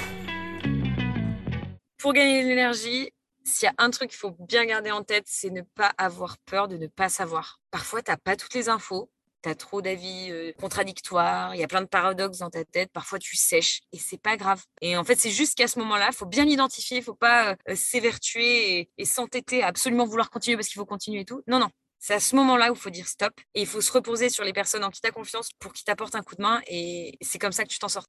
Pour 1.98 2.14
gagner 2.14 2.44
de 2.44 2.48
l'énergie, 2.48 3.12
s'il 3.44 3.66
y 3.66 3.68
a 3.68 3.74
un 3.78 3.90
truc 3.90 4.10
qu'il 4.10 4.20
faut 4.20 4.36
bien 4.40 4.66
garder 4.66 4.92
en 4.92 5.04
tête, 5.04 5.26
c'est 5.28 5.50
ne 5.50 5.62
pas 5.62 5.92
avoir 5.98 6.38
peur 6.46 6.70
de 6.70 6.78
ne 6.78 6.88
pas 6.88 7.10
savoir. 7.10 7.60
Parfois, 7.72 8.02
tu 8.02 8.10
n'as 8.10 8.18
pas 8.18 8.38
toutes 8.38 8.54
les 8.54 8.70
infos, 8.70 9.10
tu 9.44 9.50
as 9.50 9.56
trop 9.56 9.82
d'avis 9.82 10.32
euh, 10.32 10.54
contradictoires, 10.54 11.56
il 11.56 11.60
y 11.60 11.64
a 11.64 11.68
plein 11.68 11.82
de 11.82 11.88
paradoxes 11.88 12.38
dans 12.38 12.50
ta 12.50 12.64
tête, 12.64 12.90
parfois 12.94 13.20
tu 13.20 13.36
sèches 13.36 13.82
et 13.92 13.98
c'est 13.98 14.22
pas 14.22 14.38
grave. 14.38 14.64
Et 14.82 14.96
en 14.96 15.04
fait, 15.04 15.20
c'est 15.20 15.32
juste 15.32 15.58
qu'à 15.58 15.68
ce 15.68 15.78
moment-là, 15.80 16.08
il 16.12 16.16
faut 16.16 16.26
bien 16.26 16.46
l'identifier, 16.46 16.98
il 16.98 17.04
faut 17.04 17.16
pas 17.16 17.58
euh, 17.68 17.76
s'évertuer 17.76 18.80
et, 18.80 18.90
et 18.98 19.06
s'entêter 19.06 19.62
à 19.62 19.68
absolument 19.68 20.06
vouloir 20.06 20.30
continuer 20.30 20.56
parce 20.56 20.70
qu'il 20.70 20.80
faut 20.80 20.86
continuer 20.86 21.22
et 21.22 21.26
tout. 21.26 21.42
Non, 21.48 21.60
non, 21.60 21.70
c'est 22.00 22.14
à 22.14 22.20
ce 22.20 22.36
moment-là 22.36 22.72
où 22.72 22.76
il 22.76 22.80
faut 22.80 22.90
dire 22.90 23.08
stop 23.08 23.34
et 23.56 23.62
il 23.62 23.68
faut 23.68 23.82
se 23.82 23.92
reposer 23.92 24.30
sur 24.30 24.44
les 24.44 24.54
personnes 24.54 24.84
en 24.84 24.90
qui 24.90 25.02
tu 25.02 25.08
as 25.08 25.12
confiance 25.12 25.50
pour 25.60 25.74
qu'ils 25.74 25.86
t'apportent 25.86 26.16
un 26.16 26.22
coup 26.22 26.36
de 26.36 26.42
main 26.42 26.62
et 26.68 27.18
c'est 27.22 27.40
comme 27.40 27.52
ça 27.52 27.64
que 27.64 27.70
tu 27.70 27.80
t'en 27.80 27.90
sors. 27.90 28.06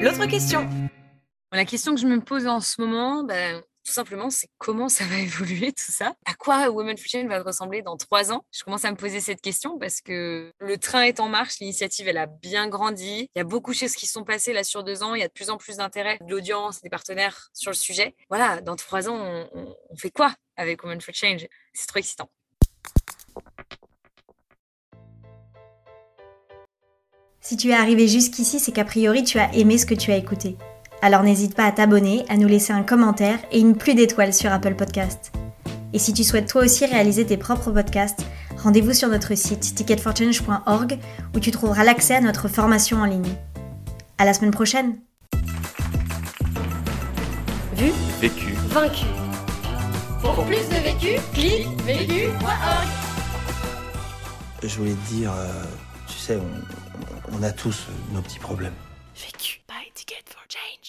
L'autre 0.00 0.24
question. 0.24 0.66
La 1.52 1.66
question 1.66 1.94
que 1.94 2.00
je 2.00 2.06
me 2.06 2.22
pose 2.22 2.46
en 2.46 2.60
ce 2.60 2.80
moment, 2.80 3.22
ben, 3.22 3.62
tout 3.84 3.92
simplement, 3.92 4.30
c'est 4.30 4.48
comment 4.56 4.88
ça 4.88 5.04
va 5.04 5.18
évoluer 5.18 5.72
tout 5.72 5.92
ça 5.92 6.14
À 6.24 6.32
quoi 6.32 6.70
Women 6.70 6.96
Fusion 6.96 7.28
va 7.28 7.42
ressembler 7.42 7.82
dans 7.82 7.98
trois 7.98 8.32
ans? 8.32 8.42
Je 8.50 8.64
commence 8.64 8.86
à 8.86 8.90
me 8.92 8.96
poser 8.96 9.20
cette 9.20 9.42
question 9.42 9.78
parce 9.78 10.00
que 10.00 10.54
le 10.58 10.78
train 10.78 11.02
est 11.02 11.20
en 11.20 11.28
marche, 11.28 11.58
l'initiative 11.60 12.08
elle 12.08 12.16
a 12.16 12.24
bien 12.24 12.66
grandi. 12.68 13.28
Il 13.34 13.38
y 13.38 13.42
a 13.42 13.44
beaucoup 13.44 13.72
de 13.72 13.76
choses 13.76 13.94
qui 13.94 14.06
sont 14.06 14.24
passées 14.24 14.54
là 14.54 14.64
sur 14.64 14.84
deux 14.84 15.02
ans. 15.02 15.14
Il 15.14 15.20
y 15.20 15.24
a 15.24 15.28
de 15.28 15.34
plus 15.34 15.50
en 15.50 15.58
plus 15.58 15.76
d'intérêt 15.76 16.18
de 16.22 16.30
l'audience, 16.30 16.80
des 16.80 16.88
partenaires 16.88 17.50
sur 17.52 17.70
le 17.70 17.76
sujet. 17.76 18.16
Voilà, 18.30 18.62
dans 18.62 18.76
trois 18.76 19.10
ans, 19.10 19.18
on, 19.52 19.76
on 19.90 19.96
fait 19.96 20.10
quoi 20.10 20.34
avec 20.56 20.82
Women 20.82 21.02
for 21.02 21.14
Change 21.14 21.46
C'est 21.74 21.86
trop 21.86 21.98
excitant. 21.98 22.30
Si 27.40 27.56
tu 27.56 27.70
es 27.70 27.74
arrivé 27.74 28.06
jusqu'ici, 28.06 28.60
c'est 28.60 28.72
qu'a 28.72 28.84
priori 28.84 29.24
tu 29.24 29.38
as 29.38 29.52
aimé 29.54 29.78
ce 29.78 29.86
que 29.86 29.94
tu 29.94 30.12
as 30.12 30.16
écouté. 30.16 30.56
Alors 31.02 31.22
n'hésite 31.22 31.54
pas 31.54 31.64
à 31.64 31.72
t'abonner, 31.72 32.24
à 32.28 32.36
nous 32.36 32.46
laisser 32.46 32.72
un 32.72 32.82
commentaire 32.82 33.38
et 33.50 33.58
une 33.58 33.76
pluie 33.76 33.94
d'étoiles 33.94 34.34
sur 34.34 34.52
Apple 34.52 34.74
Podcast. 34.74 35.32
Et 35.94 35.98
si 35.98 36.12
tu 36.12 36.22
souhaites 36.22 36.48
toi 36.48 36.62
aussi 36.62 36.84
réaliser 36.84 37.24
tes 37.24 37.38
propres 37.38 37.70
podcasts, 37.72 38.26
rendez-vous 38.62 38.92
sur 38.92 39.08
notre 39.08 39.34
site 39.34 39.74
ticketforchange.org 39.74 40.98
où 41.34 41.40
tu 41.40 41.50
trouveras 41.50 41.82
l'accès 41.82 42.14
à 42.14 42.20
notre 42.20 42.46
formation 42.48 42.98
en 42.98 43.06
ligne. 43.06 43.34
À 44.18 44.26
la 44.26 44.34
semaine 44.34 44.52
prochaine! 44.52 44.98
vu, 47.74 47.92
Vécu. 48.20 48.52
vaincu. 48.68 49.06
Pour 50.20 50.44
plus 50.44 50.68
de 50.68 50.82
vécu, 50.84 51.18
clique 51.32 51.66
vécu.org. 51.86 52.88
Je 54.62 54.76
voulais 54.76 54.92
te 54.92 55.14
dire, 55.14 55.32
euh, 55.32 55.64
tu 56.06 56.18
sais, 56.18 56.36
on, 56.36 57.09
on 57.32 57.42
a 57.42 57.52
tous 57.52 57.86
nos 58.12 58.22
petits 58.22 58.38
problèmes. 58.38 58.74
Vécu 59.14 59.60
by 59.68 59.90
Ticket 59.94 60.24
for 60.26 60.42
Jane. 60.48 60.79